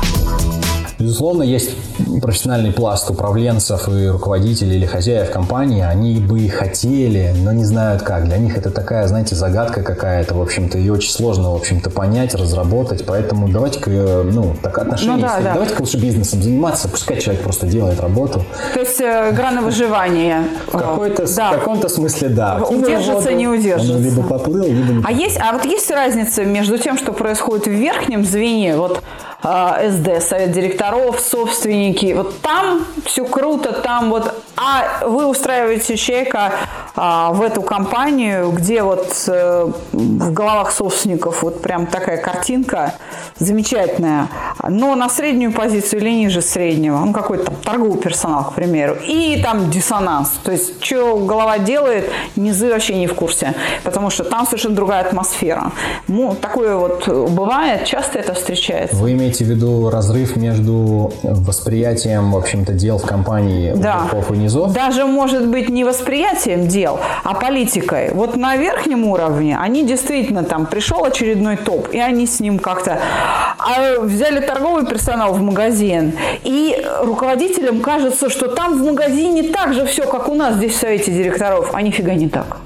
Безусловно, 0.97 1.43
есть 1.43 1.71
профессиональный 2.19 2.71
пласт 2.71 3.09
управленцев 3.09 3.87
и 3.87 4.07
руководителей 4.07 4.77
или 4.77 4.85
хозяев 4.85 5.31
компании. 5.31 5.83
Они 5.83 6.19
бы 6.19 6.39
и 6.39 6.49
хотели, 6.49 7.33
но 7.43 7.51
не 7.51 7.63
знают 7.63 8.01
как. 8.01 8.25
Для 8.25 8.37
них 8.37 8.57
это 8.57 8.71
такая, 8.71 9.07
знаете, 9.07 9.35
загадка 9.35 9.83
какая-то, 9.83 10.35
в 10.35 10.41
общем-то, 10.41 10.77
и 10.77 10.89
очень 10.89 11.11
сложно, 11.11 11.51
в 11.51 11.55
общем-то, 11.55 11.89
понять, 11.89 12.35
разработать. 12.35 13.05
Поэтому 13.05 13.47
давайте-ка, 13.49 13.89
ну, 13.89 14.55
так 14.61 14.77
отношения, 14.77 15.15
ну, 15.15 15.21
да, 15.21 15.39
да. 15.41 15.53
давайте-ка 15.53 15.81
лучше 15.81 15.97
бизнесом 15.97 16.41
заниматься, 16.41 16.89
пускай 16.89 17.19
человек 17.19 17.43
просто 17.43 17.67
делает 17.67 17.99
работу. 17.99 18.43
То 18.73 18.79
есть 18.79 18.99
э, 18.99 19.31
игра 19.31 19.51
на 19.51 19.61
выживание. 19.61 20.43
В, 20.67 20.77
какой-то, 20.77 21.25
да. 21.35 21.51
в 21.51 21.59
каком-то 21.59 21.89
смысле, 21.89 22.29
да. 22.29 22.57
Удержится, 22.57 23.33
не 23.33 23.47
удержится. 23.47 23.95
Он 23.95 24.03
либо 24.03 24.23
поплыл, 24.23 24.65
либо 24.65 24.93
не 24.93 25.03
А 25.05 25.11
есть, 25.11 25.37
а 25.39 25.53
вот 25.53 25.65
есть 25.65 25.89
разница 25.91 26.43
между 26.43 26.77
тем, 26.77 26.97
что 26.97 27.13
происходит 27.13 27.67
в 27.67 27.71
верхнем 27.71 28.25
звене, 28.25 28.75
вот 28.75 28.97
э, 28.97 29.30
СД, 29.41 30.21
совет 30.21 30.51
директоров, 30.51 31.19
собственники. 31.19 32.13
Вот 32.13 32.39
там 32.41 32.85
все 33.05 33.25
круто, 33.25 33.73
там 33.73 34.09
вот... 34.09 34.33
А 34.55 35.07
вы 35.07 35.25
устраиваете 35.25 35.97
человека 35.97 36.53
а, 36.95 37.31
в 37.31 37.41
эту 37.41 37.61
компанию, 37.61 38.51
где 38.51 38.83
вот 38.83 39.11
э, 39.27 39.71
в 39.91 40.33
головах 40.33 40.71
собственников 40.71 41.41
вот 41.41 41.61
прям 41.61 41.87
такая 41.87 42.17
картинка 42.17 42.93
замечательная, 43.39 44.27
но 44.67 44.93
на 44.95 45.09
среднюю 45.09 45.51
позицию 45.51 46.01
или 46.01 46.11
ниже 46.11 46.41
среднего, 46.41 46.99
ну 46.99 47.13
какой-то 47.13 47.45
там 47.45 47.55
торговый 47.63 47.97
персонал, 47.97 48.43
к 48.51 48.53
примеру, 48.53 48.97
и 49.07 49.41
там 49.41 49.71
диссонанс. 49.71 50.29
То 50.43 50.51
есть, 50.51 50.83
что 50.83 51.17
голова 51.17 51.57
делает, 51.57 52.11
низы 52.35 52.69
вообще 52.69 52.95
не 52.95 53.07
в 53.07 53.15
курсе, 53.15 53.55
потому 53.83 54.09
что 54.09 54.23
там 54.23 54.45
совершенно 54.45 54.75
другая 54.75 55.01
атмосфера. 55.01 55.71
Ну, 56.07 56.35
такое 56.35 56.75
вот 56.75 57.07
бывает, 57.07 57.85
часто 57.85 58.19
это 58.19 58.33
встречается. 58.33 58.97
Вы 58.97 59.13
имеете 59.13 59.30
в 59.37 59.41
виду 59.47 59.89
разрыв 59.89 60.35
между 60.35 61.13
восприятием, 61.23 62.31
в 62.31 62.37
общем-то, 62.37 62.73
дел 62.73 62.97
в 62.97 63.05
компании 63.05 63.73
да. 63.75 64.01
верхов 64.03 64.31
и 64.31 64.37
низов? 64.37 64.73
Даже, 64.73 65.05
может 65.05 65.47
быть, 65.47 65.69
не 65.69 65.83
восприятием 65.83 66.67
дел, 66.67 66.99
а 67.23 67.33
политикой. 67.33 68.11
Вот 68.13 68.35
на 68.35 68.55
верхнем 68.57 69.05
уровне 69.05 69.57
они 69.57 69.85
действительно 69.85 70.43
там 70.43 70.65
пришел 70.65 71.03
очередной 71.05 71.57
топ, 71.57 71.89
и 71.89 71.99
они 71.99 72.25
с 72.27 72.39
ним 72.39 72.59
как-то 72.59 72.99
а 73.57 73.99
взяли 74.01 74.39
торговый 74.39 74.85
персонал 74.85 75.33
в 75.33 75.41
магазин, 75.41 76.13
и 76.43 76.75
руководителям 77.03 77.81
кажется, 77.81 78.29
что 78.29 78.47
там 78.47 78.81
в 78.81 78.85
магазине 78.85 79.43
так 79.43 79.73
же 79.73 79.85
все, 79.85 80.07
как 80.07 80.29
у 80.29 80.33
нас 80.33 80.55
здесь 80.55 80.73
в 80.73 80.79
совете 80.79 81.11
директоров, 81.11 81.69
а 81.73 81.81
нифига 81.81 82.13
не 82.13 82.27
так. 82.27 82.57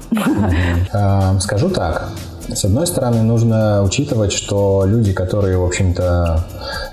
А, 0.92 1.38
скажу 1.40 1.68
так, 1.68 2.10
с 2.54 2.64
одной 2.64 2.86
стороны, 2.86 3.22
нужно 3.22 3.82
учитывать, 3.82 4.32
что 4.32 4.84
люди, 4.86 5.12
которые, 5.12 5.58
в 5.58 5.64
общем-то, 5.64 6.44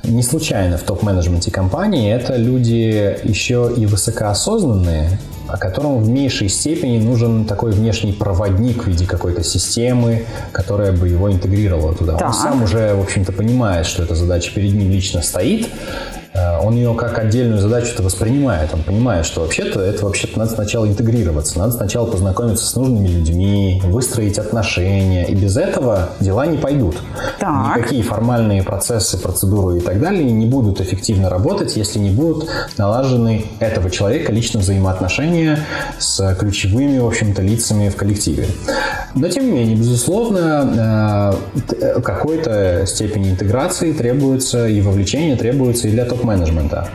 не 0.04 0.24
случайно 0.24 0.78
в 0.78 0.84
топ-менеджменте 0.84 1.52
компании, 1.52 2.12
это 2.12 2.36
люди 2.36 3.18
еще 3.24 3.72
и 3.76 3.86
высокоосознанные, 3.86 5.20
а 5.48 5.58
которому 5.58 6.00
в 6.00 6.10
меньшей 6.10 6.50
степени 6.50 7.00
нужен 7.00 7.46
такой 7.46 7.72
внешний 7.72 8.14
проводник 8.14 8.84
в 8.84 8.88
виде 8.88 9.06
какой-то 9.06 9.44
системы, 9.44 10.26
которая 10.52 10.92
бы 10.92 11.08
его 11.08 11.32
интегрировала 11.32 11.94
туда. 11.94 12.18
Так. 12.18 12.30
Он 12.30 12.34
сам 12.34 12.64
уже, 12.64 12.94
в 12.96 13.02
общем-то, 13.02 13.32
понимает, 13.32 13.86
что 13.86 14.04
эта 14.04 14.16
задача 14.16 14.54
перед 14.54 14.74
ним 14.74 14.90
лично 14.92 15.22
стоит, 15.22 15.68
Э, 16.34 16.60
он 16.60 16.76
ее 16.76 16.94
как 16.96 17.20
отдельную 17.20 17.60
задачу-то 17.60 18.04
воспринимает. 18.04 18.74
Он 18.74 18.84
понимает, 18.84 19.26
что 19.26 19.42
вообще-то 19.42 19.80
это 19.80 20.06
вообще-то 20.06 20.40
надо 20.40 20.52
сначала 20.52 20.88
интегрироваться, 20.88 21.60
надо 21.60 21.74
сначала 21.74 22.10
познакомиться 22.10 22.66
с 22.66 22.76
нужными 22.76 23.08
людьми, 23.08 23.82
выстроить 23.86 24.40
отношения. 24.40 25.26
И 25.26 25.36
без 25.36 25.58
этого 25.58 26.10
дела 26.20 26.46
не 26.46 26.58
пойдут. 26.58 26.98
Так. 27.40 27.78
Никакие 27.78 28.04
формальные 28.04 28.64
процессы, 28.64 29.18
процедуры 29.18 29.78
и 29.78 29.82
так 29.82 30.00
далее 30.00 30.24
не 30.32 30.46
будут 30.46 30.82
эффективно 30.82 31.30
работать, 31.30 31.76
если 31.76 32.00
не 32.00 32.10
будут 32.10 32.50
налажены 32.78 33.46
этого 33.60 33.90
человека 33.90 34.32
лично 34.32 34.60
взаимоотношения 34.60 35.33
с 36.00 36.36
ключевыми, 36.40 36.98
в 36.98 37.06
общем-то, 37.06 37.42
лицами 37.42 37.90
в 37.90 37.96
коллективе. 37.96 38.48
Но, 39.16 39.28
тем 39.30 39.46
не 39.46 39.52
менее, 39.52 39.76
безусловно, 39.76 41.36
э, 41.80 42.02
какой-то 42.02 42.86
степени 42.88 43.30
интеграции 43.30 43.94
требуется 43.94 44.68
и 44.68 44.82
вовлечения 44.82 45.36
требуется 45.36 45.88
и 45.88 45.92
для 45.92 46.06
топ 46.06 46.24
топ-менеджмента. 46.24 46.88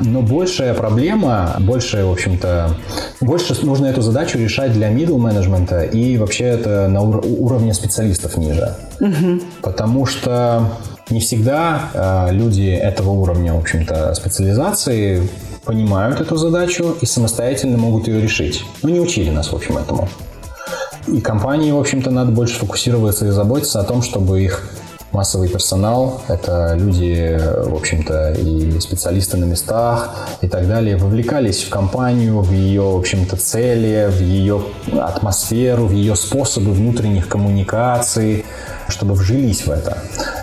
Но 0.00 0.22
большая 0.22 0.74
проблема, 0.74 1.56
большая, 1.60 2.04
в 2.04 2.12
общем-то, 2.12 2.76
больше 3.20 3.54
нужно 3.66 3.86
эту 3.86 4.00
задачу 4.00 4.38
решать 4.38 4.72
для 4.72 4.90
middle 4.90 5.18
менеджмента 5.18 5.82
и 5.82 6.16
вообще 6.16 6.44
это 6.44 6.88
на 6.88 7.02
ур- 7.02 7.24
уровне 7.26 7.74
специалистов 7.74 8.36
ниже. 8.36 8.76
Угу. 9.00 9.40
Потому 9.62 10.06
что 10.06 10.70
не 11.10 11.20
всегда 11.20 11.90
э, 11.92 12.32
люди 12.32 12.70
этого 12.70 13.10
уровня, 13.10 13.52
в 13.54 13.58
общем-то, 13.58 14.14
специализации 14.14 15.28
понимают 15.64 16.20
эту 16.20 16.36
задачу 16.36 16.96
и 17.00 17.06
самостоятельно 17.06 17.78
могут 17.78 18.08
ее 18.08 18.20
решить. 18.20 18.64
Но 18.82 18.90
не 18.90 19.00
учили 19.00 19.30
нас, 19.30 19.52
в 19.52 19.56
общем, 19.56 19.78
этому. 19.78 20.08
И 21.06 21.20
компании, 21.20 21.72
в 21.72 21.78
общем-то, 21.78 22.10
надо 22.10 22.30
больше 22.30 22.58
фокусироваться 22.58 23.26
и 23.26 23.30
заботиться 23.30 23.80
о 23.80 23.84
том, 23.84 24.02
чтобы 24.02 24.42
их 24.42 24.62
массовый 25.12 25.48
персонал, 25.48 26.22
это 26.28 26.74
люди, 26.78 27.36
в 27.64 27.74
общем-то, 27.74 28.32
и 28.32 28.78
специалисты 28.78 29.36
на 29.36 29.44
местах 29.44 30.28
и 30.40 30.48
так 30.48 30.68
далее, 30.68 30.96
вовлекались 30.96 31.64
в 31.64 31.70
компанию, 31.70 32.40
в 32.40 32.52
ее, 32.52 32.82
в 32.82 32.96
общем-то, 32.96 33.36
цели, 33.36 34.08
в 34.08 34.20
ее 34.20 34.62
атмосферу, 34.92 35.86
в 35.86 35.92
ее 35.92 36.14
способы 36.14 36.72
внутренних 36.72 37.28
коммуникаций, 37.28 38.44
чтобы 38.88 39.14
вжились 39.14 39.66
в 39.66 39.70
это. 39.70 39.98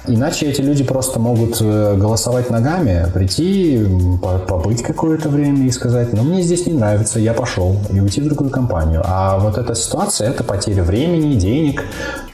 Иначе 0.07 0.45
эти 0.45 0.61
люди 0.61 0.83
просто 0.85 1.19
могут 1.19 1.57
э, 1.59 1.95
голосовать 1.97 2.49
ногами, 2.49 3.05
прийти, 3.13 3.85
побыть 4.47 4.81
какое-то 4.81 5.27
время 5.27 5.65
и 5.65 5.71
сказать, 5.71 6.13
ну, 6.13 6.23
мне 6.23 6.41
здесь 6.41 6.65
не 6.65 6.73
нравится, 6.73 7.19
я 7.19 7.33
пошел, 7.33 7.75
и 7.91 7.99
уйти 7.99 8.21
в 8.21 8.25
другую 8.25 8.49
компанию. 8.49 9.01
А 9.05 9.37
вот 9.37 9.57
эта 9.57 9.75
ситуация– 9.75 10.29
это 10.31 10.45
потеря 10.45 10.83
времени, 10.83 11.35
денег, 11.35 11.83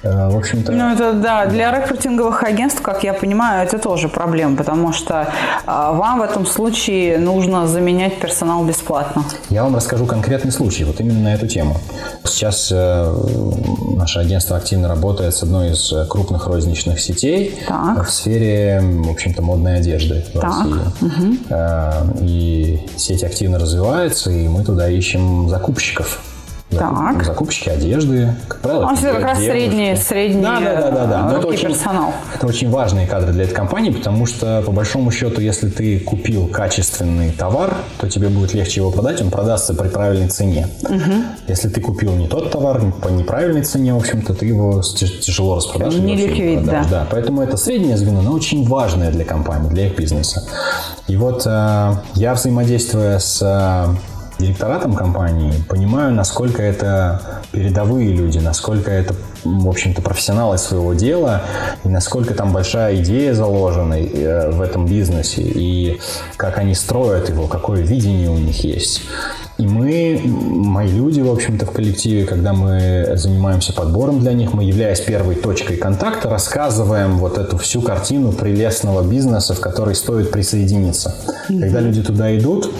э, 0.03 0.29
в 0.29 0.37
общем-то. 0.37 0.71
Ну, 0.71 0.93
это 0.93 1.13
да, 1.13 1.47
для 1.47 1.71
рекрутинговых 1.71 2.43
агентств, 2.43 2.81
как 2.81 3.03
я 3.03 3.13
понимаю, 3.13 3.65
это 3.65 3.79
тоже 3.79 4.07
проблема, 4.07 4.55
потому 4.55 4.93
что 4.93 5.27
а, 5.65 5.93
вам 5.93 6.19
в 6.19 6.23
этом 6.23 6.45
случае 6.45 7.17
нужно 7.17 7.67
заменять 7.67 8.19
персонал 8.19 8.63
бесплатно. 8.65 9.23
Я 9.49 9.63
вам 9.63 9.75
расскажу 9.75 10.05
конкретный 10.05 10.51
случай, 10.51 10.83
вот 10.83 10.99
именно 10.99 11.21
на 11.21 11.33
эту 11.33 11.47
тему. 11.47 11.77
Сейчас 12.23 12.69
э, 12.71 13.15
наше 13.95 14.19
агентство 14.19 14.57
активно 14.57 14.87
работает 14.87 15.33
с 15.33 15.41
одной 15.41 15.71
из 15.71 15.91
крупных 16.07 16.45
розничных 16.45 16.99
сетей 16.99 17.62
так. 17.67 18.07
в 18.07 18.11
сфере, 18.11 18.79
в 18.81 19.09
общем-то, 19.09 19.41
модной 19.41 19.77
одежды 19.77 20.23
в 20.33 20.39
так. 20.39 20.43
России. 20.43 20.73
Угу. 21.01 22.19
И 22.21 22.79
сеть 22.97 23.23
активно 23.23 23.59
развивается, 23.59 24.31
и 24.31 24.47
мы 24.47 24.63
туда 24.63 24.89
ищем 24.89 25.49
закупщиков 25.49 26.21
так. 26.79 27.23
закупщики 27.23 27.69
одежды, 27.69 28.35
как 28.47 28.61
правило. 28.61 28.85
Он 28.85 28.97
как 28.97 29.21
раз 29.21 29.39
средний, 29.39 29.95
средний 29.95 30.41
да, 30.41 30.59
да, 30.59 30.75
да, 30.75 30.91
да, 30.91 31.05
да. 31.05 31.29
Но 31.29 31.37
это 31.37 31.47
очень, 31.47 31.67
персонал. 31.69 32.13
Это 32.33 32.47
очень 32.47 32.69
важные 32.69 33.07
кадры 33.07 33.31
для 33.31 33.43
этой 33.43 33.53
компании, 33.53 33.91
потому 33.91 34.25
что, 34.25 34.61
по 34.65 34.71
большому 34.71 35.11
счету, 35.11 35.41
если 35.41 35.69
ты 35.69 35.99
купил 35.99 36.47
качественный 36.47 37.31
товар, 37.31 37.75
то 37.99 38.09
тебе 38.09 38.29
будет 38.29 38.53
легче 38.53 38.81
его 38.81 38.91
продать, 38.91 39.21
он 39.21 39.31
продастся 39.31 39.73
при 39.73 39.87
правильной 39.87 40.29
цене. 40.29 40.67
Угу. 40.83 41.13
Если 41.47 41.69
ты 41.69 41.81
купил 41.81 42.13
не 42.13 42.27
тот 42.27 42.51
товар 42.51 42.81
по 43.01 43.09
неправильной 43.09 43.63
цене, 43.63 43.93
в 43.93 43.97
общем-то, 43.97 44.33
ты 44.33 44.45
его 44.45 44.81
тяжело 44.81 45.55
распродашь. 45.55 45.95
Не 45.95 46.15
ликвид, 46.15 46.65
да. 46.65 46.85
да. 46.89 47.07
Поэтому 47.09 47.41
это 47.41 47.57
среднее 47.57 47.97
звено, 47.97 48.21
но 48.21 48.31
очень 48.31 48.67
важное 48.67 49.11
для 49.11 49.25
компании, 49.25 49.69
для 49.69 49.87
их 49.87 49.97
бизнеса. 49.97 50.43
И 51.07 51.17
вот 51.17 51.43
э, 51.45 51.93
я 52.15 52.33
взаимодействуя 52.33 53.19
с 53.19 53.41
э, 53.41 54.12
директоратом 54.43 54.93
компании, 54.93 55.53
понимаю, 55.67 56.13
насколько 56.13 56.61
это 56.61 57.41
передовые 57.51 58.13
люди, 58.13 58.39
насколько 58.39 58.91
это, 58.91 59.15
в 59.43 59.67
общем-то, 59.67 60.01
профессионалы 60.01 60.57
своего 60.57 60.93
дела, 60.93 61.41
и 61.83 61.89
насколько 61.89 62.33
там 62.33 62.51
большая 62.53 62.97
идея 62.97 63.33
заложена 63.33 63.95
э, 63.95 64.51
в 64.51 64.61
этом 64.61 64.85
бизнесе, 64.85 65.41
и 65.41 65.99
как 66.37 66.57
они 66.57 66.75
строят 66.75 67.29
его, 67.29 67.47
какое 67.47 67.81
видение 67.81 68.29
у 68.29 68.37
них 68.37 68.63
есть. 68.63 69.01
И 69.59 69.67
мы, 69.67 70.19
мои 70.25 70.89
люди, 70.89 71.21
в 71.21 71.31
общем-то, 71.31 71.67
в 71.67 71.71
коллективе, 71.71 72.25
когда 72.25 72.53
мы 72.53 73.11
занимаемся 73.15 73.71
подбором 73.71 74.19
для 74.19 74.33
них, 74.33 74.53
мы, 74.53 74.63
являясь 74.63 74.99
первой 74.99 75.35
точкой 75.35 75.77
контакта, 75.77 76.29
рассказываем 76.29 77.17
вот 77.19 77.37
эту 77.37 77.57
всю 77.59 77.81
картину 77.81 78.31
прелестного 78.31 79.03
бизнеса, 79.03 79.53
в 79.53 79.59
который 79.59 79.93
стоит 79.93 80.31
присоединиться. 80.31 81.15
Mm-hmm. 81.49 81.59
Когда 81.59 81.79
люди 81.81 82.01
туда 82.01 82.35
идут, 82.35 82.71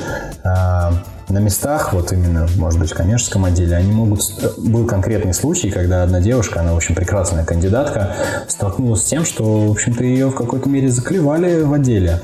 а, 0.44 0.94
на 1.30 1.40
местах, 1.40 1.94
вот 1.94 2.12
именно, 2.12 2.48
может 2.58 2.80
быть, 2.80 2.92
в 2.92 2.96
коммерческом 2.96 3.46
отделе, 3.46 3.76
они 3.76 3.92
могут... 3.92 4.22
Был 4.58 4.86
конкретный 4.86 5.34
случай, 5.34 5.70
когда 5.70 6.04
одна 6.04 6.20
девушка, 6.20 6.60
она 6.62 6.74
очень 6.74 6.96
прекрасная 6.96 7.46
кандидатка, 7.46 8.16
столкнулась 8.48 9.02
с 9.02 9.06
тем, 9.06 9.26
что, 9.26 9.68
в 9.68 9.72
общем-то, 9.72 10.04
ее 10.04 10.28
в 10.28 10.36
какой-то 10.36 10.70
мере 10.70 10.90
заклевали 10.90 11.62
в 11.62 11.74
отделе. 11.74 12.22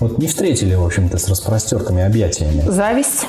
Вот 0.00 0.16
не 0.16 0.26
встретили, 0.26 0.74
в 0.74 0.84
общем-то, 0.84 1.18
с 1.18 1.28
распростертыми 1.28 2.02
объятиями. 2.02 2.62
Зависть? 2.66 3.26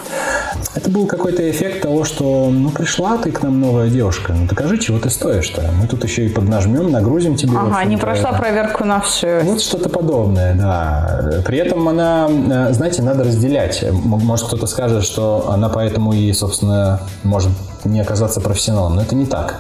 Это 0.74 0.90
был 0.90 1.06
какой-то 1.06 1.50
эффект 1.50 1.82
того, 1.82 2.06
что 2.06 2.50
ну 2.50 2.70
пришла 2.70 3.18
ты 3.18 3.32
к 3.32 3.44
нам 3.44 3.60
новая 3.60 3.90
девушка, 3.90 4.34
ну 4.34 4.48
докажи, 4.48 4.78
чего 4.78 4.98
ты 4.98 5.10
стоишь-то. 5.10 5.70
Мы 5.78 5.88
тут 5.88 6.04
еще 6.06 6.26
и 6.26 6.30
поднажмем, 6.30 6.90
нагрузим 6.90 7.36
тебе. 7.36 7.58
Ага, 7.58 7.84
не 7.84 7.98
прошла 7.98 8.30
это. 8.30 8.40
проверку 8.40 8.86
на 8.86 9.02
все. 9.02 9.42
Вот 9.44 9.62
что-то 9.62 9.90
подобное, 9.90 10.56
да. 10.56 11.44
При 11.46 11.58
этом 11.58 11.88
она, 11.90 12.30
э, 12.30 12.74
знаете, 12.74 13.02
надо 13.02 13.26
разделять. 13.26 13.84
Может 13.92 14.48
кто-то 14.48 14.66
скажет, 14.66 15.04
что 15.04 15.50
она 15.52 15.68
поэтому 15.68 16.14
и, 16.14 16.32
собственно, 16.32 17.02
может 17.24 17.52
не 17.84 18.00
оказаться 18.00 18.40
профессионалом, 18.40 18.96
но 18.96 19.02
это 19.02 19.16
не 19.16 19.26
так. 19.26 19.60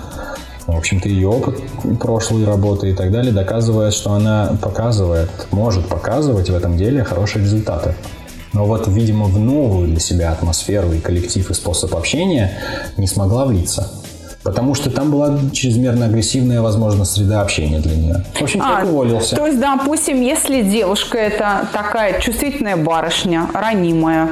В 0.71 0.77
общем-то, 0.77 1.09
ее 1.09 1.27
опыт 1.27 1.59
прошлой 1.99 2.45
работы 2.45 2.89
и 2.89 2.93
так 2.93 3.11
далее 3.11 3.31
доказывает, 3.31 3.93
что 3.93 4.13
она 4.13 4.57
показывает, 4.61 5.29
может 5.51 5.87
показывать 5.87 6.49
в 6.49 6.55
этом 6.55 6.77
деле 6.77 7.03
хорошие 7.03 7.43
результаты. 7.43 7.95
Но 8.53 8.65
вот, 8.65 8.87
видимо, 8.87 9.25
в 9.25 9.39
новую 9.39 9.87
для 9.87 9.99
себя 9.99 10.31
атмосферу 10.31 10.91
и 10.91 10.99
коллектив 10.99 11.49
и 11.49 11.53
способ 11.53 11.95
общения 11.95 12.51
не 12.97 13.07
смогла 13.07 13.45
влиться. 13.45 13.89
Потому 14.43 14.73
что 14.73 14.89
там 14.89 15.11
была 15.11 15.37
чрезмерно 15.53 16.07
агрессивная, 16.07 16.61
возможно, 16.61 17.05
среда 17.05 17.41
общения 17.41 17.79
для 17.79 17.95
нее. 17.95 18.25
В 18.33 18.41
общем, 18.41 18.61
а, 18.63 18.83
уволился. 18.83 19.35
То 19.35 19.45
есть, 19.45 19.59
допустим, 19.59 20.19
если 20.19 20.63
девушка 20.63 21.19
это 21.19 21.67
такая 21.71 22.19
чувствительная 22.19 22.75
барышня, 22.75 23.47
ранимая, 23.53 24.29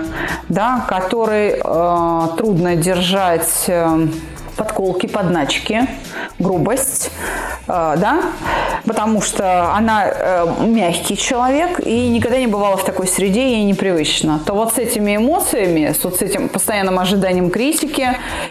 да, 0.49 0.83
которой 0.89 1.61
э, 1.63 2.27
трудно 2.37 2.75
держать 2.75 3.65
э, 3.67 4.07
подколки, 4.59 5.07
подначки, 5.07 5.87
грубость, 6.37 7.11
э, 7.67 7.95
да, 7.97 8.21
потому 8.89 9.21
что 9.21 9.75
она 9.75 10.07
э, 10.07 10.47
мягкий 10.65 11.15
человек 11.15 11.79
и 11.85 12.09
никогда 12.09 12.39
не 12.39 12.47
бывала 12.47 12.75
в 12.75 12.83
такой 12.83 13.05
среде, 13.07 13.51
ей 13.51 13.63
непривычно, 13.63 14.39
то 14.43 14.53
вот 14.53 14.73
с 14.73 14.79
этими 14.79 15.15
эмоциями, 15.15 15.93
с 15.93 16.03
вот 16.03 16.15
с 16.15 16.23
этим 16.23 16.49
постоянным 16.49 16.97
ожиданием 16.97 17.51
критики 17.51 18.07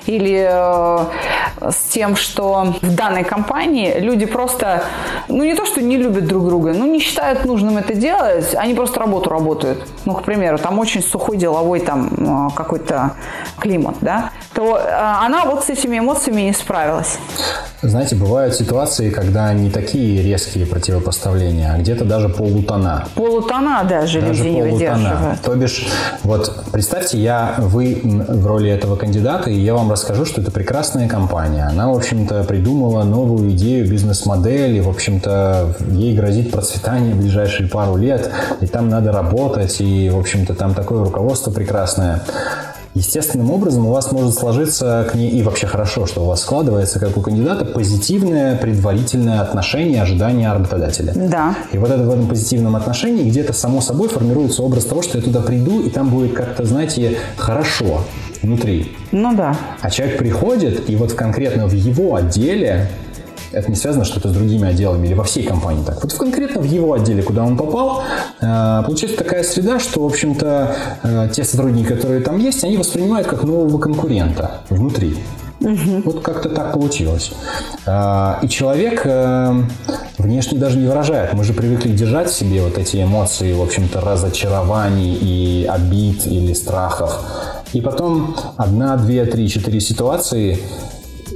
или 0.06 0.48
э, 0.48 1.70
с 1.72 1.92
тем, 1.92 2.14
что 2.14 2.74
в 2.80 2.94
данной 2.94 3.24
компании 3.24 3.98
люди 3.98 4.26
просто, 4.26 4.84
ну 5.26 5.42
не 5.42 5.56
то, 5.56 5.66
что 5.66 5.82
не 5.82 5.96
любят 5.96 6.28
друг 6.28 6.46
друга, 6.46 6.72
ну 6.72 6.86
не 6.86 7.00
считают 7.00 7.44
нужным 7.44 7.76
это 7.76 7.94
делать, 7.94 8.54
они 8.54 8.74
просто 8.74 9.00
работу 9.00 9.30
работают. 9.30 9.88
Ну, 10.04 10.14
к 10.14 10.22
примеру, 10.22 10.58
там 10.58 10.78
очень 10.78 11.02
сухой 11.02 11.36
деловой 11.36 11.80
там 11.80 12.52
какой-то 12.54 13.10
климат, 13.58 13.96
да, 14.00 14.30
то 14.54 14.80
она 15.20 15.44
вот 15.46 15.64
с 15.64 15.70
этими 15.70 15.98
эмоциями 15.98 16.42
не 16.42 16.52
справилась. 16.52 17.18
Знаете, 17.82 18.16
бывают 18.16 18.54
ситуации, 18.54 19.10
когда 19.10 19.52
не 19.52 19.70
такие 19.70 20.27
резкие 20.28 20.66
противопоставления, 20.66 21.72
а 21.74 21.78
где-то 21.78 22.04
даже 22.04 22.28
полутона. 22.28 23.06
Полутона 23.14 23.84
даже, 23.88 24.20
даже 24.20 24.44
люди 24.44 24.60
полутона. 24.60 24.66
не 24.66 24.72
выдерживают. 24.72 25.40
То 25.42 25.54
бишь, 25.54 25.86
вот 26.22 26.64
представьте, 26.72 27.18
я, 27.18 27.54
вы 27.58 28.00
в 28.02 28.46
роли 28.46 28.70
этого 28.70 28.96
кандидата, 28.96 29.50
и 29.50 29.58
я 29.58 29.74
вам 29.74 29.90
расскажу, 29.90 30.24
что 30.24 30.40
это 30.40 30.50
прекрасная 30.50 31.08
компания. 31.08 31.64
Она, 31.64 31.88
в 31.88 31.96
общем-то, 31.96 32.44
придумала 32.44 33.04
новую 33.04 33.50
идею, 33.52 33.88
бизнес-модель, 33.88 34.76
и, 34.76 34.80
в 34.80 34.88
общем-то, 34.88 35.76
ей 35.90 36.14
грозит 36.14 36.50
процветание 36.50 37.14
в 37.14 37.18
ближайшие 37.18 37.68
пару 37.68 37.96
лет, 37.96 38.30
и 38.60 38.66
там 38.66 38.88
надо 38.88 39.12
работать, 39.12 39.80
и, 39.80 40.10
в 40.10 40.18
общем-то, 40.18 40.54
там 40.54 40.74
такое 40.74 41.04
руководство 41.04 41.50
прекрасное 41.50 42.22
естественным 42.94 43.50
образом 43.50 43.86
у 43.86 43.92
вас 43.92 44.12
может 44.12 44.34
сложиться 44.34 45.06
к 45.10 45.14
ней, 45.14 45.30
и 45.30 45.42
вообще 45.42 45.66
хорошо, 45.66 46.06
что 46.06 46.22
у 46.22 46.26
вас 46.26 46.42
складывается, 46.42 46.98
как 46.98 47.16
у 47.16 47.20
кандидата, 47.20 47.64
позитивное 47.64 48.56
предварительное 48.56 49.40
отношение, 49.40 50.02
ожидание 50.02 50.52
работодателя. 50.52 51.12
Да. 51.14 51.54
И 51.72 51.78
вот 51.78 51.90
это 51.90 52.02
в 52.02 52.10
этом 52.10 52.26
позитивном 52.28 52.76
отношении 52.76 53.28
где-то 53.28 53.52
само 53.52 53.80
собой 53.80 54.08
формируется 54.08 54.62
образ 54.62 54.84
того, 54.84 55.02
что 55.02 55.18
я 55.18 55.24
туда 55.24 55.40
приду, 55.40 55.80
и 55.80 55.90
там 55.90 56.10
будет 56.10 56.34
как-то, 56.34 56.64
знаете, 56.64 57.18
хорошо 57.36 58.04
внутри. 58.42 58.96
Ну 59.12 59.34
да. 59.34 59.56
А 59.80 59.90
человек 59.90 60.18
приходит, 60.18 60.88
и 60.88 60.96
вот 60.96 61.12
конкретно 61.12 61.66
в 61.66 61.72
его 61.72 62.14
отделе 62.14 62.88
это 63.52 63.70
не 63.70 63.76
связано 63.76 64.04
что-то 64.04 64.28
с 64.28 64.32
другими 64.32 64.68
отделами 64.68 65.06
или 65.06 65.14
во 65.14 65.24
всей 65.24 65.44
компании 65.44 65.82
так. 65.84 66.02
Вот 66.02 66.12
конкретно 66.12 66.60
в 66.60 66.64
его 66.64 66.92
отделе, 66.92 67.22
куда 67.22 67.44
он 67.44 67.56
попал, 67.56 68.02
э, 68.40 68.82
получается 68.84 69.18
такая 69.18 69.42
среда, 69.42 69.78
что, 69.78 70.02
в 70.02 70.06
общем-то, 70.06 70.76
э, 71.02 71.28
те 71.32 71.44
сотрудники, 71.44 71.88
которые 71.88 72.20
там 72.20 72.38
есть, 72.38 72.64
они 72.64 72.76
воспринимают 72.76 73.26
как 73.26 73.44
нового 73.44 73.78
конкурента 73.78 74.62
внутри. 74.68 75.16
Угу. 75.60 76.02
Вот 76.04 76.22
как-то 76.22 76.50
так 76.50 76.72
получилось. 76.72 77.32
Э, 77.86 78.34
и 78.42 78.48
человек 78.48 79.04
внешне 80.18 80.58
даже 80.58 80.78
не 80.78 80.86
выражает. 80.86 81.32
Мы 81.34 81.44
же 81.44 81.52
привыкли 81.52 81.92
держать 81.92 82.28
в 82.30 82.34
себе 82.34 82.62
вот 82.62 82.76
эти 82.76 83.02
эмоции, 83.02 83.52
в 83.52 83.62
общем-то, 83.62 84.00
разочарований 84.00 85.14
и 85.14 85.66
обид 85.66 86.26
или 86.26 86.52
страхов. 86.52 87.20
И 87.72 87.80
потом 87.80 88.36
одна, 88.56 88.96
две, 88.96 89.24
три, 89.26 89.48
четыре 89.48 89.80
ситуации 89.80 90.58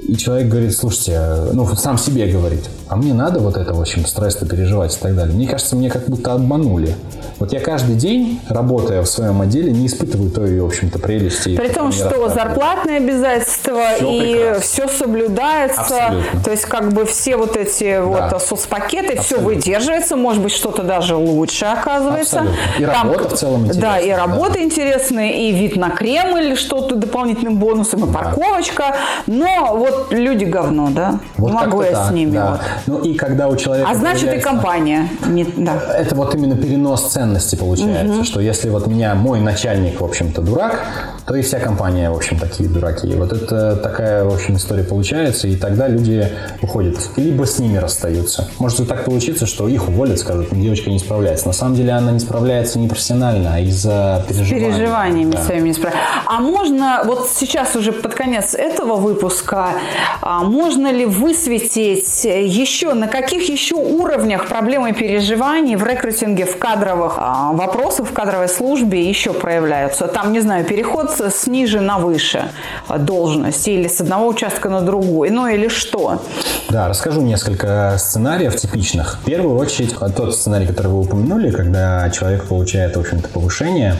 и 0.06 0.16
человек 0.16 0.48
говорит, 0.48 0.76
слушайте, 0.76 1.20
ну, 1.52 1.66
сам 1.76 1.96
себе 1.96 2.26
говорит, 2.26 2.68
а 2.88 2.96
мне 2.96 3.14
надо 3.14 3.40
вот 3.40 3.56
это, 3.56 3.72
в 3.72 3.80
общем, 3.80 4.04
стресс-то 4.04 4.46
переживать 4.46 4.96
и 4.96 4.98
так 4.98 5.14
далее. 5.14 5.34
Мне 5.34 5.46
кажется, 5.46 5.76
мне 5.76 5.88
как 5.88 6.06
будто 6.06 6.32
обманули. 6.34 6.94
Вот 7.38 7.52
я 7.52 7.60
каждый 7.60 7.96
день, 7.96 8.40
работая 8.48 9.02
в 9.02 9.06
своем 9.06 9.40
отделе, 9.40 9.72
не 9.72 9.86
испытываю 9.86 10.30
той, 10.30 10.60
в 10.60 10.66
общем-то, 10.66 10.98
прелести. 10.98 11.56
При 11.56 11.68
том, 11.68 11.90
что 11.92 12.28
зарплатные 12.28 12.98
обязательства 12.98 13.80
все 13.96 14.12
и 14.12 14.32
прекрасно. 14.34 14.60
все 14.60 14.88
соблюдается. 14.88 15.80
Абсолютно. 15.80 16.42
То 16.42 16.50
есть, 16.50 16.64
как 16.66 16.92
бы 16.92 17.04
все 17.04 17.36
вот 17.36 17.56
эти 17.56 17.96
да. 17.96 18.02
вот 18.02 18.42
соцпакеты, 18.42 19.14
Абсолютно. 19.14 19.22
все 19.22 19.38
выдерживается, 19.38 20.16
может 20.16 20.42
быть, 20.42 20.52
что-то 20.52 20.82
даже 20.82 21.16
лучше 21.16 21.64
оказывается. 21.64 22.40
Абсолютно. 22.40 22.82
И 22.82 22.86
Там, 22.86 23.10
работа 23.10 23.28
в 23.34 23.38
целом 23.38 23.64
интересная. 23.64 23.90
Да, 23.90 23.98
и 23.98 24.10
работа 24.10 24.54
да. 24.54 24.62
интересная, 24.62 25.30
и 25.30 25.52
вид 25.52 25.76
на 25.76 25.90
Кремль, 25.90 26.56
что-то 26.56 26.94
дополнительным 26.96 27.56
бонусом, 27.56 28.08
и 28.08 28.12
парковочка. 28.12 28.96
Но 29.26 29.76
вот 29.76 29.91
люди 30.10 30.44
говно, 30.44 30.90
да? 30.90 31.18
Вот 31.36 31.48
не 31.48 31.54
могу 31.54 31.82
я 31.82 31.92
так, 31.92 32.08
с 32.08 32.10
ними. 32.12 32.32
Да. 32.32 32.50
Вот. 32.50 32.60
Ну 32.86 32.98
и 33.00 33.14
когда 33.14 33.48
у 33.48 33.56
человека... 33.56 33.90
А 33.90 33.94
значит 33.94 34.32
и 34.32 34.38
компания. 34.38 35.08
Не, 35.26 35.44
да. 35.44 35.74
Это 35.96 36.14
вот 36.14 36.34
именно 36.34 36.56
перенос 36.56 37.10
цен 37.10 37.22
ценности 37.22 37.56
получается, 37.56 38.16
угу. 38.16 38.24
что 38.24 38.40
если 38.40 38.68
вот 38.68 38.86
меня 38.86 39.14
мой 39.14 39.40
начальник, 39.40 40.00
в 40.00 40.04
общем-то, 40.04 40.42
дурак, 40.42 40.84
то 41.26 41.34
и 41.36 41.42
вся 41.42 41.60
компания, 41.60 42.10
в 42.10 42.16
общем, 42.16 42.38
такие 42.38 42.68
дураки. 42.68 43.08
И 43.08 43.14
вот 43.14 43.32
это 43.32 43.76
такая, 43.76 44.24
в 44.24 44.34
общем, 44.34 44.56
история 44.56 44.82
получается, 44.82 45.46
и 45.46 45.56
тогда 45.56 45.88
люди 45.88 46.28
уходят, 46.60 46.96
либо 47.16 47.46
с 47.46 47.58
ними 47.58 47.78
расстаются. 47.78 48.48
Может 48.58 48.80
и 48.80 48.84
так 48.84 49.04
получиться, 49.04 49.46
что 49.46 49.68
их 49.68 49.88
уволят, 49.88 50.18
скажут, 50.18 50.48
девочка 50.50 50.90
не 50.90 50.98
справляется. 50.98 51.46
На 51.46 51.52
самом 51.52 51.74
деле 51.76 51.92
она 51.92 52.12
не 52.12 52.20
справляется 52.20 52.78
не 52.78 52.88
профессионально, 52.88 53.54
а 53.54 53.60
из-за 53.60 54.24
переживаний. 54.28 54.72
С 54.72 54.76
переживаниями 54.76 55.32
да. 55.32 55.42
своими 55.42 55.68
не 55.68 55.74
справляется. 55.74 56.08
А 56.26 56.40
можно, 56.40 57.02
вот 57.04 57.28
сейчас 57.32 57.76
уже 57.76 57.92
под 57.92 58.14
конец 58.14 58.54
этого 58.54 58.96
выпуска, 58.96 59.74
можно 60.22 60.90
ли 60.90 61.06
высветить 61.06 62.24
еще, 62.24 62.94
на 62.94 63.08
каких 63.08 63.48
еще 63.48 63.74
уровнях 63.74 64.46
проблемы 64.48 64.92
переживаний 64.92 65.76
в 65.76 65.84
рекрутинге, 65.84 66.44
в 66.44 66.58
кадровых 66.58 67.14
а, 67.16 67.52
вопросы 67.52 68.02
в 68.02 68.12
кадровой 68.12 68.48
службе 68.48 69.08
еще 69.08 69.32
проявляются. 69.32 70.06
Там, 70.08 70.32
не 70.32 70.40
знаю, 70.40 70.64
переход 70.64 71.10
с 71.10 71.46
ниже 71.46 71.80
на 71.80 71.98
выше 71.98 72.50
должности 72.88 73.70
или 73.70 73.88
с 73.88 74.00
одного 74.00 74.28
участка 74.28 74.68
на 74.68 74.80
другой, 74.80 75.30
ну 75.30 75.46
или 75.46 75.68
что. 75.68 76.22
Да, 76.68 76.88
расскажу 76.88 77.20
несколько 77.20 77.96
сценариев 77.98 78.56
типичных. 78.56 79.18
В 79.22 79.24
первую 79.24 79.56
очередь, 79.58 79.94
тот 80.16 80.34
сценарий, 80.34 80.66
который 80.66 80.88
вы 80.88 81.00
упомянули, 81.00 81.50
когда 81.50 82.08
человек 82.10 82.44
получает, 82.44 82.96
в 82.96 83.00
общем-то, 83.00 83.28
повышение, 83.28 83.96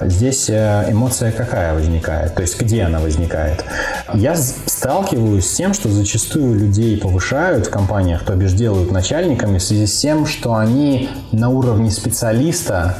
здесь 0.00 0.50
э, 0.50 0.86
эмоция 0.90 1.32
какая 1.32 1.74
возникает, 1.74 2.34
то 2.34 2.42
есть 2.42 2.60
где 2.60 2.82
она 2.82 2.98
возникает. 3.00 3.64
Я 4.14 4.34
сталкиваюсь 4.36 5.19
с 5.40 5.54
тем, 5.54 5.74
что 5.74 5.88
зачастую 5.88 6.58
людей 6.58 6.96
повышают 6.98 7.66
в 7.66 7.70
компаниях, 7.70 8.24
то 8.24 8.34
бишь 8.34 8.52
делают 8.52 8.90
начальниками 8.90 9.58
в 9.58 9.62
связи 9.62 9.86
с 9.86 9.98
тем, 10.00 10.26
что 10.26 10.54
они 10.54 11.08
на 11.32 11.48
уровне 11.48 11.90
специалиста 11.90 12.20
специалиста 12.20 12.96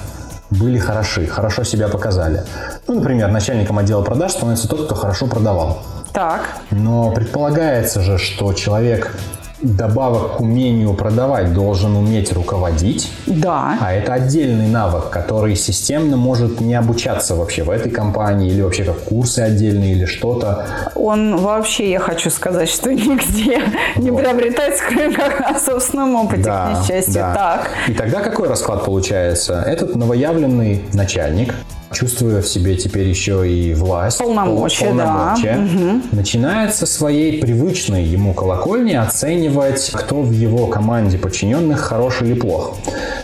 были 0.51 0.79
хороши, 0.79 1.27
хорошо 1.27 1.63
себя 1.63 1.89
показали. 1.89 2.43
Ну, 2.87 2.95
например, 2.95 3.31
начальником 3.31 3.79
отдела 3.79 4.03
продаж 4.03 4.33
становится 4.33 4.69
тот, 4.69 4.87
кто 4.87 4.95
хорошо 4.95 5.27
продавал. 5.27 5.83
Так. 6.13 6.41
Но 6.71 7.13
предполагается 7.13 8.01
же, 8.01 8.19
что 8.19 8.53
человек 8.53 9.17
добавок 9.63 10.37
к 10.37 10.41
умению 10.41 10.95
продавать 10.95 11.53
должен 11.53 11.97
уметь 11.97 12.33
руководить. 12.33 13.11
Да. 13.27 13.79
А 13.81 13.93
это 13.93 14.15
отдельный 14.15 14.69
навык, 14.69 15.11
который 15.11 15.57
системно 15.57 16.17
может 16.17 16.61
не 16.61 16.75
обучаться 16.75 17.35
вообще 17.35 17.63
в 17.63 17.71
этой 17.71 17.91
компании 17.91 18.51
или 18.51 18.63
вообще 18.63 18.85
как 18.85 18.99
курсы 19.01 19.41
отдельные 19.41 19.93
или 19.93 20.07
что-то. 20.07 20.67
Он 20.95 21.37
вообще, 21.37 21.91
я 21.91 22.01
хочу 22.01 22.31
сказать, 22.31 22.69
что 22.69 22.93
нигде 22.95 23.63
вот. 23.97 24.05
не 24.05 24.13
приобретается, 24.13 24.83
кроме 24.89 25.15
как 25.15 25.41
на 25.41 25.59
собственном 25.59 26.15
опыте, 26.15 26.43
да, 26.43 26.75
к 26.75 26.81
несчастью. 26.81 27.15
Да. 27.15 27.35
Так. 27.35 27.71
И 27.89 27.95
тогда 27.95 28.21
какой 28.21 28.49
расклад 28.49 28.85
получается? 28.85 29.63
Этот 29.67 29.97
новоявленный 29.97 30.85
начальник 30.93 31.55
чувствуя 31.93 32.41
в 32.41 32.47
себе 32.47 32.77
теперь 32.77 33.09
еще 33.09 33.51
и 33.51 33.75
власть, 33.75 34.19
полномочия, 34.19 34.87
полномочия 34.87 35.57
да. 35.57 35.63
угу. 35.63 36.03
начинает 36.13 36.75
со 36.75 36.87
своей 36.87 37.41
привычной 37.41 38.05
ему 38.05 38.33
колокольни 38.33 38.95
оценивать, 38.95 39.91
кто 39.93 40.23
в 40.23 40.31
его 40.31 40.67
команде 40.67 41.19
подчиненных 41.19 41.81
хорош 41.81 42.23
или 42.23 42.35
плох. 42.35 42.77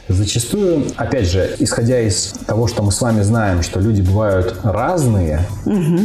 Зачастую, 0.08 0.86
опять 0.96 1.28
же, 1.28 1.54
исходя 1.58 2.00
из 2.00 2.34
того, 2.46 2.66
что 2.66 2.82
мы 2.82 2.92
с 2.92 3.00
вами 3.00 3.22
знаем, 3.22 3.62
что 3.62 3.80
люди 3.80 4.02
бывают 4.02 4.56
разные, 4.62 5.40
угу. 5.64 6.00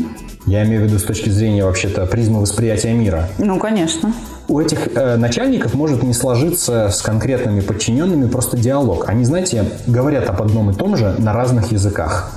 я 0.45 0.63
имею 0.63 0.81
в 0.81 0.85
виду 0.85 0.99
с 0.99 1.03
точки 1.03 1.29
зрения 1.29 1.65
вообще-то 1.65 2.05
призмы 2.05 2.41
восприятия 2.41 2.93
мира. 2.93 3.29
Ну, 3.37 3.59
конечно 3.59 4.13
у 4.51 4.59
этих 4.59 4.89
э, 4.95 5.15
начальников 5.15 5.73
может 5.75 6.03
не 6.03 6.13
сложиться 6.13 6.89
с 6.89 7.01
конкретными 7.01 7.61
подчиненными 7.61 8.27
просто 8.27 8.57
диалог. 8.57 9.07
Они, 9.07 9.23
знаете, 9.23 9.63
говорят 9.87 10.29
об 10.29 10.41
одном 10.41 10.71
и 10.71 10.73
том 10.73 10.97
же 10.97 11.15
на 11.17 11.31
разных 11.31 11.71
языках. 11.71 12.33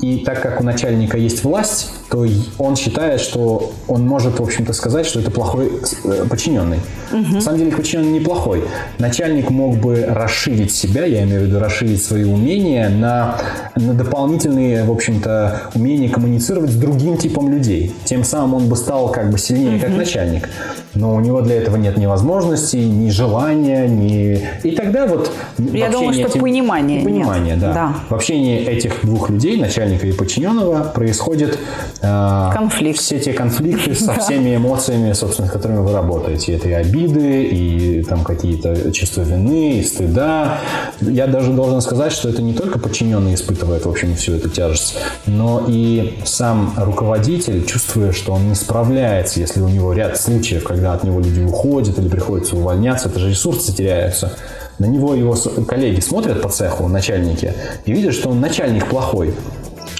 И 0.00 0.18
так 0.24 0.40
как 0.40 0.60
у 0.60 0.64
начальника 0.64 1.18
есть 1.18 1.44
власть, 1.44 1.92
то 2.10 2.26
он 2.58 2.76
считает, 2.76 3.20
что 3.20 3.72
он 3.86 4.06
может, 4.06 4.40
в 4.40 4.42
общем-то, 4.42 4.72
сказать, 4.72 5.04
что 5.04 5.20
это 5.20 5.30
плохой 5.30 5.70
э, 6.04 6.24
подчиненный. 6.28 6.78
Угу. 7.12 7.34
На 7.34 7.40
самом 7.40 7.58
деле 7.58 7.72
подчиненный 7.72 8.18
неплохой. 8.18 8.64
Начальник 8.98 9.50
мог 9.50 9.76
бы 9.76 10.06
расширить 10.08 10.72
себя, 10.72 11.04
я 11.04 11.24
имею 11.24 11.42
в 11.42 11.44
виду 11.44 11.58
расширить 11.58 12.02
свои 12.02 12.24
умения 12.24 12.88
на, 12.88 13.36
на 13.76 13.92
дополнительные, 13.92 14.84
в 14.84 14.90
общем-то, 14.90 15.70
умения 15.74 16.08
коммуницировать 16.08 16.70
с 16.70 16.76
другим 16.76 17.18
типом 17.18 17.50
людей. 17.50 17.94
Тем 18.04 18.24
самым 18.24 18.54
он 18.54 18.68
бы 18.68 18.76
стал 18.76 19.10
как 19.10 19.30
бы 19.30 19.38
сильнее, 19.38 19.76
угу. 19.76 19.86
как 19.86 19.90
начальник. 19.96 20.48
Но 20.94 21.14
у 21.14 21.20
него 21.20 21.40
для 21.42 21.56
этого 21.56 21.76
нет 21.76 21.96
ни 21.96 22.06
возможностей, 22.06 22.84
ни 22.84 23.10
желания, 23.10 23.86
ни... 23.86 24.40
И 24.64 24.72
тогда 24.72 25.06
вот... 25.06 25.30
Я 25.58 25.90
думаю, 25.90 26.14
что 26.14 26.26
этим... 26.26 26.40
понимание 26.40 27.04
Понимание, 27.04 27.54
нет. 27.54 27.60
да. 27.60 27.72
да. 27.72 27.94
В 28.08 28.14
общении 28.14 28.58
этих 28.58 29.04
двух 29.04 29.30
людей, 29.30 29.60
начальника 29.90 30.06
и 30.06 30.12
подчиненного, 30.12 30.84
происходит 30.84 31.58
э, 32.02 32.50
Конфликт. 32.52 33.00
все 33.00 33.18
те 33.18 33.32
конфликты 33.32 33.94
со 33.94 34.14
всеми 34.20 34.56
эмоциями, 34.56 35.12
собственно, 35.12 35.48
с 35.48 35.50
которыми 35.50 35.78
вы 35.78 35.92
работаете. 35.92 36.54
Это 36.54 36.68
и 36.68 36.72
обиды, 36.72 37.44
и 37.44 38.02
там 38.02 38.24
какие-то 38.24 38.92
чувства 38.92 39.22
вины, 39.22 39.78
и 39.78 39.82
стыда. 39.82 40.58
Я 41.00 41.26
даже 41.26 41.52
должен 41.52 41.80
сказать, 41.80 42.12
что 42.12 42.28
это 42.28 42.42
не 42.42 42.52
только 42.52 42.78
подчиненный 42.78 43.34
испытывает, 43.34 43.86
в 43.86 43.88
общем, 43.88 44.14
всю 44.16 44.34
эту 44.34 44.48
тяжесть, 44.48 44.96
но 45.26 45.64
и 45.66 46.18
сам 46.24 46.74
руководитель, 46.76 47.64
чувствуя, 47.64 48.12
что 48.12 48.32
он 48.32 48.48
не 48.48 48.54
справляется, 48.54 49.40
если 49.40 49.60
у 49.60 49.68
него 49.68 49.92
ряд 49.92 50.20
случаев, 50.20 50.64
когда 50.64 50.80
когда 50.80 50.94
от 50.94 51.04
него 51.04 51.20
люди 51.20 51.40
уходят 51.40 51.98
или 51.98 52.08
приходится 52.08 52.56
увольняться, 52.56 53.08
это 53.08 53.20
же 53.20 53.30
ресурсы 53.30 53.72
теряются. 53.72 54.32
На 54.78 54.86
него 54.86 55.14
его 55.14 55.36
коллеги 55.68 56.00
смотрят 56.00 56.40
по 56.40 56.48
цеху, 56.48 56.88
начальники, 56.88 57.52
и 57.84 57.92
видят, 57.92 58.14
что 58.14 58.30
он 58.30 58.40
начальник 58.40 58.86
плохой 58.88 59.34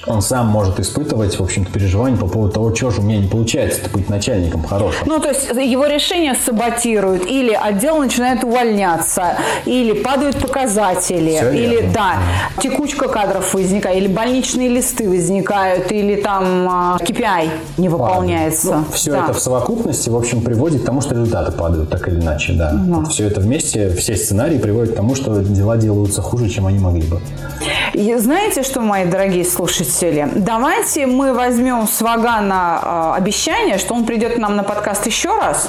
он 0.06 0.22
сам 0.22 0.46
может 0.46 0.80
испытывать, 0.80 1.38
в 1.38 1.42
общем-то, 1.42 1.70
переживания 1.70 2.16
по 2.16 2.26
поводу 2.26 2.52
того, 2.52 2.74
что 2.74 2.90
же 2.90 3.00
у 3.00 3.04
меня 3.04 3.18
не 3.18 3.28
получается 3.28 3.80
быть 3.92 4.08
начальником 4.08 4.64
хорошим. 4.64 5.06
Ну, 5.06 5.20
то 5.20 5.28
есть 5.28 5.48
его 5.50 5.86
решение 5.86 6.34
саботируют, 6.34 7.26
или 7.26 7.52
отдел 7.52 7.98
начинает 7.98 8.42
увольняться, 8.44 9.36
или 9.66 9.92
падают 9.92 10.38
показатели, 10.38 11.36
Все 11.36 11.50
или, 11.50 11.76
верно. 11.76 11.92
да, 11.92 12.12
текучка 12.62 13.08
кадров 13.08 13.52
возникает, 13.52 13.98
или 13.98 14.08
больничные 14.08 14.68
листы 14.68 15.08
возникают, 15.08 15.92
или 15.92 16.16
там 16.20 16.96
KPI 16.98 17.24
а, 17.24 17.80
не 17.80 17.88
выполняется. 17.88 18.76
Ну, 18.76 18.84
все 18.92 19.12
да. 19.12 19.24
это 19.24 19.32
в 19.34 19.38
совокупности, 19.38 20.08
в 20.08 20.16
общем, 20.16 20.40
приводит 20.40 20.82
к 20.82 20.84
тому, 20.86 21.00
что 21.00 21.14
результаты 21.14 21.52
падают, 21.52 21.90
так 21.90 22.08
или 22.08 22.20
иначе, 22.20 22.54
да. 22.54 22.72
Ну. 22.72 23.00
Вот 23.00 23.12
все 23.12 23.26
это 23.26 23.40
вместе, 23.40 23.90
все 23.90 24.16
сценарии 24.16 24.58
приводят 24.58 24.94
к 24.94 24.96
тому, 24.96 25.14
что 25.14 25.40
дела 25.40 25.76
делаются 25.76 26.22
хуже, 26.22 26.48
чем 26.48 26.66
они 26.66 26.78
могли 26.78 27.02
бы. 27.02 27.20
И 27.92 28.14
знаете 28.16 28.62
что, 28.62 28.80
мои 28.80 29.04
дорогие 29.04 29.44
слушатели? 29.44 30.28
Давайте 30.34 31.06
мы 31.06 31.34
возьмем 31.34 31.88
с 31.88 32.00
Вагана 32.00 33.14
э, 33.14 33.18
обещание, 33.18 33.78
что 33.78 33.94
он 33.94 34.04
придет 34.04 34.34
к 34.34 34.38
нам 34.38 34.56
на 34.56 34.62
подкаст 34.62 35.06
еще 35.06 35.36
раз. 35.36 35.68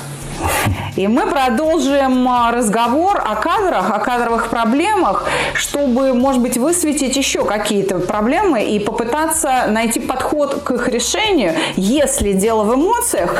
И 0.96 1.08
мы 1.08 1.28
продолжим 1.28 2.28
а, 2.28 2.52
разговор 2.52 3.22
о 3.24 3.36
кадрах, 3.36 3.92
о 3.92 4.00
кадровых 4.00 4.50
проблемах, 4.50 5.28
чтобы, 5.54 6.14
может 6.14 6.42
быть, 6.42 6.58
высветить 6.58 7.16
еще 7.16 7.46
какие-то 7.46 8.00
проблемы 8.00 8.64
и 8.64 8.80
попытаться 8.80 9.66
найти 9.70 10.00
подход 10.00 10.62
к 10.64 10.72
их 10.72 10.88
решению. 10.88 11.54
Если 11.76 12.34
дело 12.34 12.64
в 12.64 12.76
эмоциях, 12.76 13.36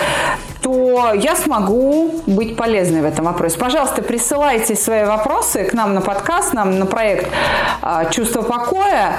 то 0.62 1.14
я 1.14 1.36
смогу 1.36 2.22
быть 2.28 2.56
полезной 2.56 3.02
в 3.02 3.06
этом 3.06 3.26
вопросе. 3.26 3.58
Пожалуйста, 3.58 4.02
присылайте 4.02 4.76
свои 4.76 5.06
вопросы 5.06 5.64
к 5.64 5.74
нам 5.74 5.96
на 5.96 6.02
подкаст, 6.02 6.54
нам 6.54 6.78
на 6.78 6.86
проект 6.86 7.28
а, 7.82 8.06
«Чувство 8.06 8.44
покоя». 8.44 9.16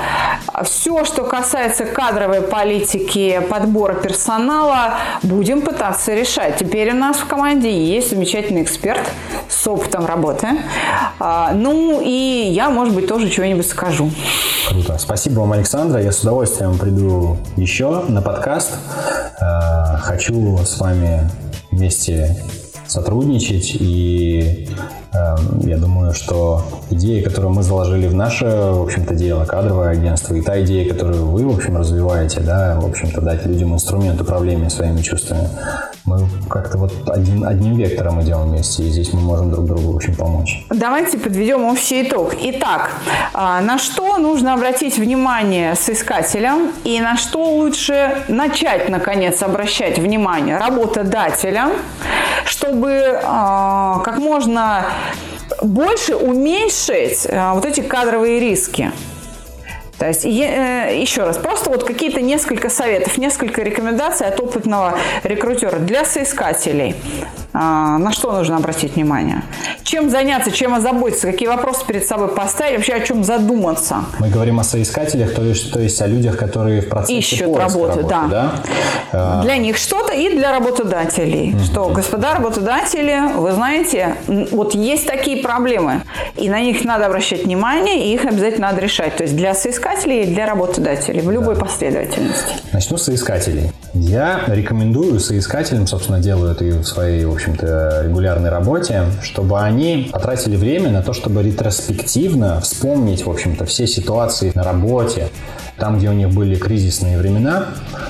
Все, 0.63 1.05
что 1.05 1.25
касается 1.25 1.85
кадровой 1.85 2.43
политики, 2.43 3.41
подбора 3.51 3.95
персонала, 3.95 4.95
будем 5.23 5.63
пытаться 5.63 6.15
решать. 6.15 6.57
Теперь 6.59 6.93
у 6.93 6.97
нас 6.97 7.17
в 7.17 7.27
команде 7.27 7.71
есть 7.73 8.11
замечательный 8.11 8.63
эксперт 8.63 9.03
с 9.49 9.67
опытом 9.67 10.07
работы. 10.07 10.49
А, 11.19 11.53
ну 11.53 12.01
и 12.01 12.51
я, 12.53 12.71
может 12.71 12.95
быть, 12.95 13.09
тоже 13.09 13.29
чего-нибудь 13.29 13.67
скажу. 13.67 14.11
Круто. 14.69 14.97
Спасибо 14.99 15.41
вам, 15.41 15.53
Александра. 15.53 16.01
Я 16.01 16.13
с 16.13 16.21
удовольствием 16.21 16.79
приду 16.79 17.37
еще 17.57 18.05
на 18.09 18.23
подкаст. 18.23 18.73
А, 19.41 19.97
хочу 19.99 20.59
с 20.59 20.79
вами 20.79 21.29
вместе 21.73 22.37
сотрудничать. 22.87 23.77
И 23.81 24.69
Эм, 25.15 25.61
я 25.69 25.77
думаю, 25.77 26.15
что 26.15 26.63
идеи, 26.91 27.21
которые 27.21 27.53
мы 27.53 27.63
заложили 27.63 28.07
в 28.07 28.15
наше, 28.15 28.47
в 28.47 28.83
общем-то, 28.83 29.15
дело, 29.15 29.45
кадровое 29.45 29.91
агентство, 29.91 30.35
и 30.35 30.41
та 30.41 30.63
идея, 30.63 30.89
которую 30.89 31.27
вы, 31.27 31.47
в 31.47 31.55
общем, 31.55 31.77
развиваете, 31.77 32.41
да, 32.41 32.81
в 32.81 32.87
общем-то, 32.87 33.21
дать 33.21 33.45
людям 33.45 33.75
инструмент 33.75 34.19
управления 34.23 34.71
своими 34.71 35.03
чувствами, 35.03 35.49
мы 36.05 36.27
как-то 36.49 36.79
вот 36.79 36.93
один, 37.09 37.45
одним 37.45 37.77
вектором 37.77 38.21
идем 38.23 38.43
вместе, 38.43 38.83
и 38.83 38.91
здесь 38.91 39.13
мы 39.13 39.21
можем 39.21 39.51
друг 39.51 39.67
другу 39.67 39.97
очень 39.97 40.15
помочь. 40.15 40.65
Давайте 40.71 41.19
подведем 41.19 41.65
общий 41.65 42.03
итог. 42.03 42.35
Итак, 42.41 42.91
а, 43.33 43.61
на 43.61 43.79
что 43.79 44.19
нужно 44.19 44.55
обратить 44.55 44.99
внимание 44.99 45.75
соискателям 45.75 46.73
и 46.85 47.01
на 47.01 47.17
что 47.17 47.45
лучше 47.45 48.25
начать, 48.29 48.89
наконец, 48.89 49.43
обращать 49.43 49.99
внимание 49.99 50.59
работодателям, 50.59 51.71
чтобы 52.45 53.21
а, 53.25 54.01
как 54.01 54.19
можно 54.19 54.87
больше 55.63 56.17
уменьшить 56.17 57.27
э, 57.27 57.53
вот 57.53 57.65
эти 57.65 57.81
кадровые 57.81 58.41
риски. 58.41 58.93
То 60.03 60.09
есть, 60.09 60.25
э, 60.25 61.01
еще 61.01 61.23
раз, 61.23 61.37
просто 61.37 61.71
вот 61.71 61.85
какие-то 61.85 62.21
несколько 62.21 62.69
советов, 62.71 63.19
несколько 63.19 63.63
рекомендаций 63.63 64.27
от 64.27 64.41
опытного 64.41 64.99
рекрутера 65.23 65.79
для 65.79 66.05
соискателей. 66.05 66.97
А, 67.53 67.99
на 67.99 68.11
что 68.11 68.33
нужно 68.33 68.57
обратить 68.57 68.97
внимание? 68.97 69.43
Чем 69.85 70.11
заняться, 70.11 70.51
чем 70.51 70.75
озаботиться, 70.75 71.31
какие 71.31 71.47
вопросы 71.47 71.87
перед 71.87 72.05
собой 72.05 72.29
поставить, 72.29 72.79
вообще 72.79 72.95
о 72.95 73.01
чем 73.01 73.23
задуматься? 73.23 74.05
Мы 74.19 74.29
говорим 74.29 74.59
о 74.59 74.65
соискателях, 74.65 75.35
то 75.35 75.43
есть, 75.43 75.73
то 75.73 75.79
есть 75.79 76.03
о 76.03 76.09
людях, 76.09 76.37
которые 76.37 76.81
в 76.81 76.89
процессе 76.89 77.19
Ищут 77.19 77.57
работу, 77.57 77.99
работы, 77.99 78.03
да. 78.09 78.27
да? 78.29 78.53
А. 79.13 79.43
Для 79.43 79.57
них 79.59 79.77
что-то 79.77 80.15
и 80.15 80.35
для 80.35 80.51
работодателей. 80.51 81.53
Mm-hmm. 81.53 81.65
Что, 81.65 81.89
господа 81.91 82.35
работодатели, 82.35 83.21
вы 83.37 83.53
знаете, 83.53 84.17
вот 84.27 84.75
есть 84.75 85.07
такие 85.07 85.43
проблемы, 85.43 86.01
и 86.37 86.49
на 86.49 86.61
них 86.61 86.85
надо 86.85 87.07
обращать 87.07 87.45
внимание, 87.45 88.07
и 88.07 88.15
их 88.15 88.25
обязательно 88.25 88.69
надо 88.69 88.81
решать. 88.81 89.17
То 89.17 89.25
есть 89.25 89.37
для 89.37 89.55
соискателей 89.55 89.92
и 89.95 90.25
для 90.27 90.47
работодателей 90.47 91.21
в 91.21 91.31
любой 91.31 91.55
да. 91.55 91.61
последовательности. 91.61 92.55
Начну 92.73 92.97
с 92.97 93.05
соискателей. 93.05 93.71
Я 93.95 94.43
рекомендую 94.47 95.21
соискателям, 95.21 95.87
собственно, 95.87 96.19
делаю 96.19 96.53
это 96.53 96.65
и 96.65 96.71
в 96.71 96.85
своей, 96.85 97.25
в 97.25 97.33
общем-то, 97.33 98.03
регулярной 98.05 98.51
работе, 98.51 99.05
чтобы 99.23 99.61
они 99.61 100.09
потратили 100.13 100.57
время 100.57 100.91
на 100.91 101.03
то, 101.03 101.13
чтобы 101.13 101.43
ретроспективно 101.43 102.61
вспомнить, 102.61 103.25
в 103.27 103.31
общем-то, 103.31 103.67
все 103.67 103.87
ситуации 103.87 104.51
на 104.55 104.63
работе, 104.63 105.29
там, 105.79 105.99
где 105.99 106.09
у 106.11 106.13
них 106.13 106.31
были 106.31 106.55
кризисные 106.55 107.19
времена, 107.19 107.67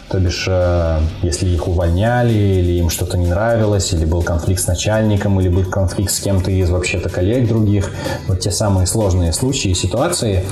то 0.09 0.18
бишь, 0.18 0.47
э, 0.49 1.01
если 1.23 1.49
их 1.49 1.68
увольняли, 1.68 2.33
или 2.33 2.73
им 2.73 2.90
что-то 2.90 3.16
не 3.16 3.27
нравилось, 3.27 3.92
или 3.92 4.05
был 4.05 4.23
конфликт 4.23 4.61
с 4.61 4.66
начальником, 4.66 5.40
или 5.40 5.49
был 5.49 5.64
конфликт 5.64 6.12
с 6.12 6.21
кем-то 6.21 6.51
из 6.51 6.71
вообще-то 6.71 7.09
коллег 7.09 7.49
других, 7.49 7.90
вот 8.29 8.40
те 8.40 8.51
самые 8.51 8.87
сложные 8.87 9.33
случаи 9.33 9.71
и 9.71 9.75
ситуации, 9.75 10.45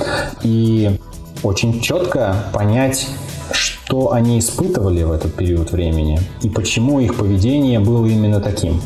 и 0.43 0.99
очень 1.42 1.81
четко 1.81 2.37
понять, 2.53 3.09
что 3.53 4.12
они 4.12 4.38
испытывали 4.38 5.03
в 5.03 5.12
этот 5.12 5.35
период 5.35 5.72
времени 5.72 6.20
и 6.42 6.48
почему 6.48 7.00
их 7.00 7.16
поведение 7.16 7.81
было 7.81 8.07
именно 8.07 8.40
таким. 8.40 8.81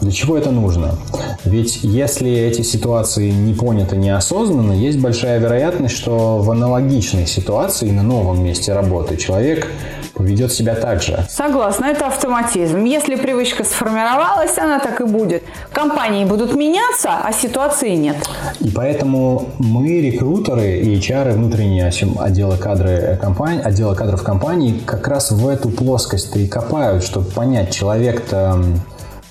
Для 0.00 0.10
чего 0.10 0.36
это 0.36 0.50
нужно? 0.50 0.96
Ведь 1.44 1.80
если 1.82 2.30
эти 2.30 2.62
ситуации 2.62 3.30
не 3.30 3.54
поняты 3.54 3.96
неосознанно, 3.96 4.72
есть 4.72 4.98
большая 4.98 5.38
вероятность, 5.38 5.96
что 5.96 6.38
в 6.38 6.50
аналогичной 6.50 7.26
ситуации 7.26 7.90
на 7.90 8.02
новом 8.02 8.42
месте 8.42 8.72
работы 8.72 9.16
человек 9.16 9.68
поведет 10.14 10.52
себя 10.52 10.74
так 10.74 11.02
же. 11.02 11.24
Согласна, 11.28 11.86
это 11.86 12.06
автоматизм. 12.06 12.84
Если 12.84 13.16
привычка 13.16 13.64
сформировалась, 13.64 14.58
она 14.58 14.78
так 14.78 15.00
и 15.00 15.04
будет. 15.04 15.42
Компании 15.72 16.24
будут 16.24 16.54
меняться, 16.54 17.10
а 17.22 17.32
ситуации 17.32 17.94
нет. 17.94 18.16
И 18.60 18.70
поэтому 18.70 19.50
мы, 19.58 20.00
рекрутеры 20.00 20.80
и 20.80 20.96
HR 20.96 21.32
внутренние 21.32 21.90
отдела, 22.18 22.56
кадры 22.56 23.18
компании, 23.20 23.62
отдела 23.62 23.94
кадров 23.94 24.22
компании 24.22 24.80
как 24.84 25.08
раз 25.08 25.30
в 25.30 25.48
эту 25.48 25.70
плоскость 25.70 26.36
и 26.36 26.46
копают, 26.46 27.04
чтобы 27.04 27.26
понять, 27.30 27.72
человек-то 27.72 28.62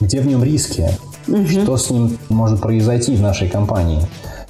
где 0.02 0.20
в 0.20 0.28
нем 0.28 0.44
риски, 0.44 0.90
угу. 1.28 1.48
что 1.48 1.78
с 1.78 1.90
ним 1.90 2.18
может 2.30 2.60
произойти 2.62 3.16
в 3.16 3.22
нашей 3.22 3.48
компании. 3.48 4.02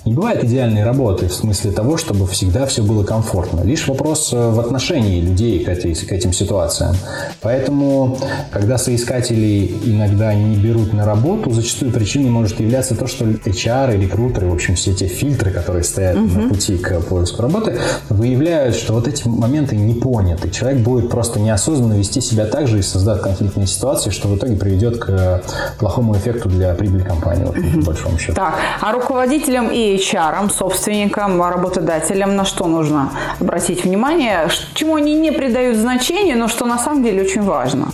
Не 0.04 0.14
бывает 0.14 0.44
идеальной 0.44 0.84
работы 0.84 1.28
в 1.28 1.34
смысле 1.34 1.72
того, 1.72 1.96
чтобы 1.96 2.26
всегда 2.26 2.66
все 2.66 2.82
было 2.82 3.04
комфортно. 3.04 3.62
Лишь 3.62 3.88
вопрос 3.88 4.34
э, 4.34 4.50
в 4.50 4.60
отношении 4.60 5.22
людей 5.22 5.64
к, 5.64 5.70
этой, 5.70 5.94
к 5.94 6.12
этим 6.12 6.34
ситуациям. 6.34 6.96
Поэтому, 7.40 8.18
когда 8.50 8.80
соискатели 8.80 9.72
иногда 9.86 10.34
не 10.34 10.56
берут 10.56 10.94
на 10.94 11.06
работу, 11.06 11.52
зачастую 11.52 11.92
причиной 11.92 12.32
может 12.32 12.60
являться 12.60 12.96
то, 12.96 13.06
что 13.06 13.26
HR 13.26 13.96
и 13.96 14.02
рекрутеры, 14.02 14.48
в 14.48 14.54
общем, 14.54 14.74
все 14.74 14.92
те 14.96 15.06
фильтры, 15.06 15.52
которые 15.52 15.84
стоят 15.84 16.16
угу. 16.16 16.26
на 16.26 16.50
пути 16.50 16.78
к 16.78 17.00
поиску 17.02 17.44
работы, 17.44 17.78
выявляют, 18.10 18.76
что 18.76 18.94
вот 18.94 19.08
эти 19.08 19.28
моменты 19.28 19.76
не 19.76 19.94
поняты. 19.94 20.50
Человек 20.50 20.80
будет 20.80 21.12
просто 21.12 21.40
неосознанно 21.40 21.94
вести 21.94 22.22
себя 22.22 22.46
так 22.46 22.68
же 22.68 22.80
и 22.80 22.82
создать 22.82 23.22
конфликтные 23.22 23.68
ситуации, 23.68 24.10
что 24.10 24.30
в 24.30 24.36
итоге 24.36 24.56
приведет 24.56 24.98
к 24.98 25.44
плохому 25.78 26.16
эффекту 26.16 26.50
для 26.50 26.74
прибыли 26.74 27.04
компании, 27.04 27.46
в 27.46 27.50
общем, 27.50 27.68
угу. 27.68 27.80
по 27.82 27.86
большому 27.92 28.18
счету. 28.18 28.34
Так, 28.34 28.56
а 28.82 28.92
руководителям 28.92 29.70
и 29.70 29.91
HR, 29.96 30.52
собственникам, 30.52 31.42
работодателям 31.42 32.36
на 32.36 32.46
что 32.46 32.68
нужно 32.68 33.12
обратить 33.40 33.84
внимание, 33.84 34.48
чему 34.74 34.96
они 34.96 35.14
не 35.16 35.32
придают 35.32 35.78
значения, 35.78 36.36
но 36.36 36.48
что 36.48 36.66
на 36.66 36.78
самом 36.78 37.04
деле 37.04 37.22
очень 37.24 37.44
важно? 37.44 37.90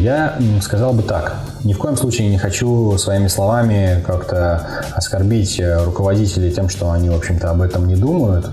Я 0.00 0.38
сказал 0.60 0.92
бы 0.92 1.02
так. 1.02 1.36
Ни 1.64 1.72
в 1.72 1.78
коем 1.78 1.96
случае 1.96 2.28
не 2.28 2.36
хочу 2.36 2.98
своими 2.98 3.28
словами 3.28 4.02
как-то 4.06 4.68
оскорбить 4.94 5.58
руководителей 5.84 6.50
тем, 6.50 6.68
что 6.68 6.90
они, 6.90 7.08
в 7.08 7.14
общем-то, 7.14 7.50
об 7.50 7.62
этом 7.62 7.88
не 7.88 7.96
думают. 7.96 8.50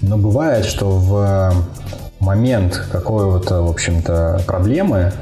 Но 0.00 0.16
бывает, 0.16 0.64
что 0.64 0.88
в 0.88 1.52
момент 2.26 2.82
какой-то, 2.90 3.62
в 3.62 3.70
общем-то, 3.70 4.42
проблемы, 4.46 5.12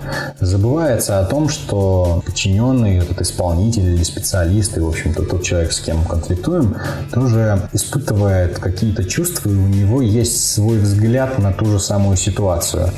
забывается 0.41 1.21
о 1.21 1.25
том, 1.25 1.51
что 1.51 2.23
подчиненный, 2.25 2.99
этот 2.99 3.21
исполнитель 3.21 3.95
или 3.95 4.03
специалист, 4.03 4.77
и, 4.77 4.81
в 4.81 4.89
общем-то, 4.89 5.23
тот 5.23 5.43
человек, 5.43 5.73
с 5.73 5.81
кем 5.81 6.03
конфликтуем, 6.05 6.77
тоже 7.13 7.69
испытывает 7.73 8.59
какие-то 8.59 9.05
чувства, 9.05 9.51
и 9.51 9.55
у 9.55 9.69
него 9.69 10.01
есть 10.01 10.51
свой 10.53 10.79
взгляд 10.79 11.39
на 11.39 11.53
ту 11.53 11.67
же 11.67 11.79
самую 11.79 12.17
ситуацию. 12.17 12.91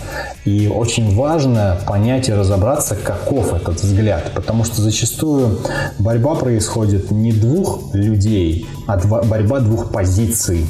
И 0.45 0.69
очень 0.69 1.17
важно 1.17 1.77
понять 1.87 2.29
и 2.29 2.33
разобраться, 2.33 2.95
каков 2.95 3.53
этот 3.53 3.83
взгляд, 3.83 4.31
потому 4.35 4.63
что 4.63 4.81
зачастую 4.81 5.59
борьба 5.99 6.37
происходит 6.37 7.11
не 7.11 7.33
двух 7.33 7.93
людей, 7.93 8.67
а 8.87 8.97
борьба 8.99 9.59
двух 9.59 9.91
позиций 9.91 10.65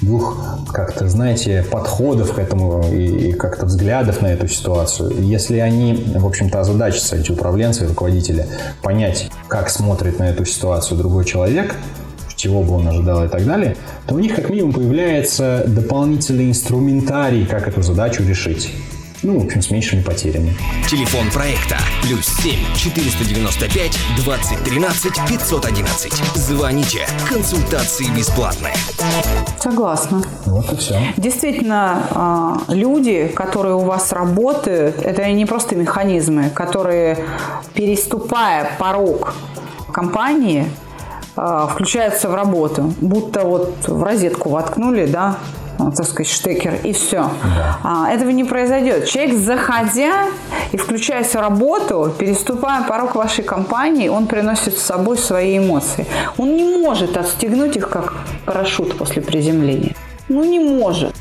двух, 0.00 0.38
как-то, 0.72 1.08
знаете, 1.08 1.64
подходов 1.70 2.34
к 2.34 2.38
этому 2.38 2.84
и, 2.92 3.30
и 3.30 3.32
как-то 3.32 3.66
взглядов 3.66 4.22
на 4.22 4.28
эту 4.28 4.48
ситуацию. 4.48 5.12
Если 5.22 5.58
они, 5.58 6.04
в 6.14 6.26
общем-то, 6.26 6.60
озадачатся, 6.60 7.16
эти 7.16 7.32
управленцы 7.32 7.86
руководители, 7.86 8.46
понять, 8.82 9.30
как 9.48 9.70
смотрит 9.70 10.18
на 10.18 10.24
эту 10.30 10.44
ситуацию 10.44 10.98
другой 10.98 11.24
человек, 11.24 11.74
чего 12.36 12.62
бы 12.62 12.74
он 12.74 12.86
ожидал 12.86 13.24
и 13.24 13.28
так 13.28 13.44
далее, 13.44 13.76
то 14.06 14.14
у 14.14 14.18
них 14.18 14.34
как 14.36 14.50
минимум 14.50 14.72
появляется 14.72 15.64
дополнительный 15.66 16.50
инструментарий, 16.50 17.46
как 17.46 17.66
эту 17.66 17.82
задачу 17.82 18.22
решить 18.22 18.70
ну, 19.22 19.38
в 19.38 19.44
общем, 19.46 19.62
с 19.62 19.70
меньшими 19.70 20.02
потерями. 20.02 20.54
Телефон 20.88 21.30
проекта 21.30 21.76
плюс 22.02 22.26
7 22.26 22.58
495 22.76 23.98
2013 24.16 25.12
511. 25.28 26.12
Звоните. 26.34 27.06
Консультации 27.28 28.06
бесплатные. 28.16 28.74
Согласна. 29.58 30.22
Вот 30.44 30.72
и 30.72 30.76
все. 30.76 31.00
Действительно, 31.16 32.02
а, 32.10 32.58
люди, 32.68 33.28
которые 33.28 33.74
у 33.74 33.84
вас 33.84 34.12
работают, 34.12 35.02
это 35.02 35.30
не 35.32 35.46
просто 35.46 35.76
механизмы, 35.76 36.50
которые, 36.50 37.18
переступая 37.74 38.70
порог 38.78 39.34
компании, 39.92 40.70
а, 41.36 41.66
включаются 41.66 42.28
в 42.28 42.34
работу, 42.34 42.94
будто 43.00 43.44
вот 43.44 43.74
в 43.86 44.02
розетку 44.02 44.50
воткнули, 44.50 45.06
да, 45.06 45.38
так 45.78 46.06
сказать, 46.06 46.28
штекер, 46.28 46.74
и 46.82 46.92
все. 46.92 47.30
Да. 47.42 47.78
А, 47.82 48.10
этого 48.10 48.30
не 48.30 48.44
произойдет. 48.44 49.06
Человек, 49.06 49.36
заходя 49.36 50.26
и 50.72 50.76
включаясь 50.76 51.34
в 51.34 51.36
работу, 51.36 52.12
переступая 52.18 52.82
порог 52.82 53.14
вашей 53.14 53.44
компании, 53.44 54.08
он 54.08 54.26
приносит 54.26 54.78
с 54.78 54.82
собой 54.82 55.18
свои 55.18 55.58
эмоции. 55.58 56.06
Он 56.38 56.56
не 56.56 56.64
может 56.78 57.16
отстегнуть 57.16 57.76
их, 57.76 57.88
как 57.88 58.14
парашют 58.44 58.96
после 58.96 59.22
приземления. 59.22 59.94
Ну, 60.28 60.44
не 60.44 60.58
может. 60.58 61.14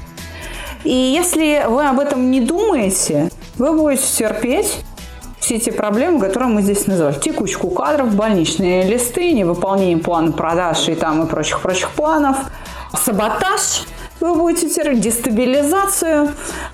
И 0.84 0.94
если 0.94 1.66
вы 1.68 1.86
об 1.86 2.00
этом 2.00 2.32
не 2.32 2.42
думаете, 2.42 3.30
вы 3.58 3.74
будете 3.74 4.04
терпеть 4.08 4.84
все 5.40 5.56
эти 5.56 5.70
проблемы, 5.70 6.20
которые 6.20 6.50
мы 6.50 6.62
здесь 6.62 6.88
назвали. 6.88 7.20
Текучку 7.20 7.70
кадров, 7.70 8.14
больничные 8.16 8.84
листы, 8.84 9.32
невыполнение 9.34 9.98
плана 9.98 10.32
продаж 10.32 10.88
и 10.88 10.96
там 10.96 11.24
и 11.24 11.28
прочих-прочих 11.28 11.92
планов, 11.92 12.38
саботаж– 12.94 13.86
вы 14.26 14.36
будете 14.36 14.70
терпеть 14.70 15.00
дестабилизацию, 15.00 16.30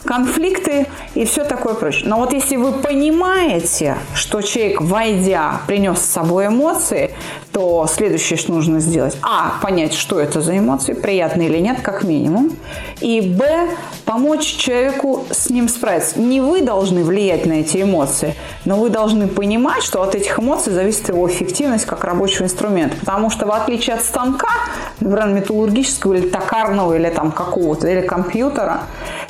конфликты 0.06 0.88
и 1.16 1.26
все 1.26 1.44
такое 1.44 1.74
прочее. 1.74 2.08
Но 2.08 2.18
вот 2.18 2.34
если 2.34 2.56
вы 2.56 2.74
понимаете, 2.74 3.98
что 4.14 4.42
человек, 4.42 4.82
войдя, 4.82 5.62
принес 5.68 6.00
с 6.00 6.06
собой 6.06 6.48
эмоции, 6.48 7.14
то 7.52 7.86
следующее, 7.88 8.38
что 8.38 8.54
нужно 8.54 8.80
сделать, 8.80 9.18
а, 9.22 9.60
понять, 9.62 9.94
что 9.94 10.20
это 10.20 10.42
за 10.42 10.58
эмоции, 10.58 10.94
приятные 10.94 11.50
или 11.50 11.58
нет, 11.58 11.82
как 11.82 12.04
минимум, 12.04 12.52
и, 13.02 13.22
б, 13.22 13.68
помочь 14.06 14.46
человеку 14.46 15.26
с 15.32 15.50
ним 15.50 15.68
справиться. 15.68 16.20
Не 16.20 16.42
вы 16.42 16.62
должны 16.62 17.04
влиять 17.04 17.46
на 17.46 17.54
эти 17.54 17.82
эмоции, 17.82 18.36
но 18.66 18.78
вы 18.78 18.90
должны 18.90 19.28
понимать, 19.28 19.84
что 19.84 20.02
от 20.02 20.16
этих 20.16 20.40
эмоций 20.40 20.72
зависит 20.72 21.10
его 21.10 21.28
эффективность 21.28 21.86
как 21.86 22.04
рабочего 22.04 22.46
инструмента. 22.46 22.96
Потому 23.00 23.30
что 23.30 23.46
в 23.46 23.52
отличие 23.52 23.96
от 23.96 24.04
станка, 24.04 24.50
например, 25.00 25.28
металлургического 25.30 26.14
или 26.14 26.30
токарного, 26.30 26.96
или 26.96 27.10
там 27.10 27.32
какого-то, 27.46 27.88
или 27.88 28.02
компьютера, 28.02 28.82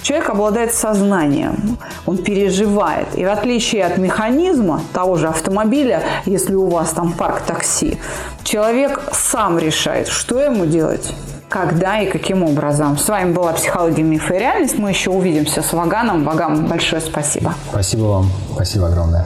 человек 0.01 0.29
обладает 0.29 0.73
сознанием, 0.73 1.77
он 2.05 2.17
переживает. 2.17 3.07
И 3.15 3.25
в 3.25 3.29
отличие 3.29 3.85
от 3.85 3.97
механизма 3.97 4.81
того 4.93 5.15
же 5.15 5.27
автомобиля, 5.27 6.03
если 6.25 6.55
у 6.55 6.67
вас 6.67 6.89
там 6.91 7.13
парк 7.13 7.41
такси, 7.41 7.97
человек 8.43 9.01
сам 9.13 9.57
решает, 9.59 10.07
что 10.07 10.39
ему 10.39 10.65
делать 10.65 11.13
когда 11.51 11.99
и 11.99 12.09
каким 12.09 12.43
образом. 12.43 12.97
С 12.97 13.09
вами 13.09 13.33
была 13.33 13.51
«Психология, 13.51 14.03
миф 14.03 14.31
и 14.31 14.35
реальность». 14.35 14.79
Мы 14.79 14.89
еще 14.89 15.09
увидимся 15.11 15.61
с 15.61 15.73
Ваганом. 15.73 16.23
Ваган, 16.23 16.65
большое 16.65 17.01
спасибо. 17.01 17.53
Спасибо 17.69 18.03
вам. 18.03 18.31
Спасибо 18.53 18.87
огромное. 18.87 19.25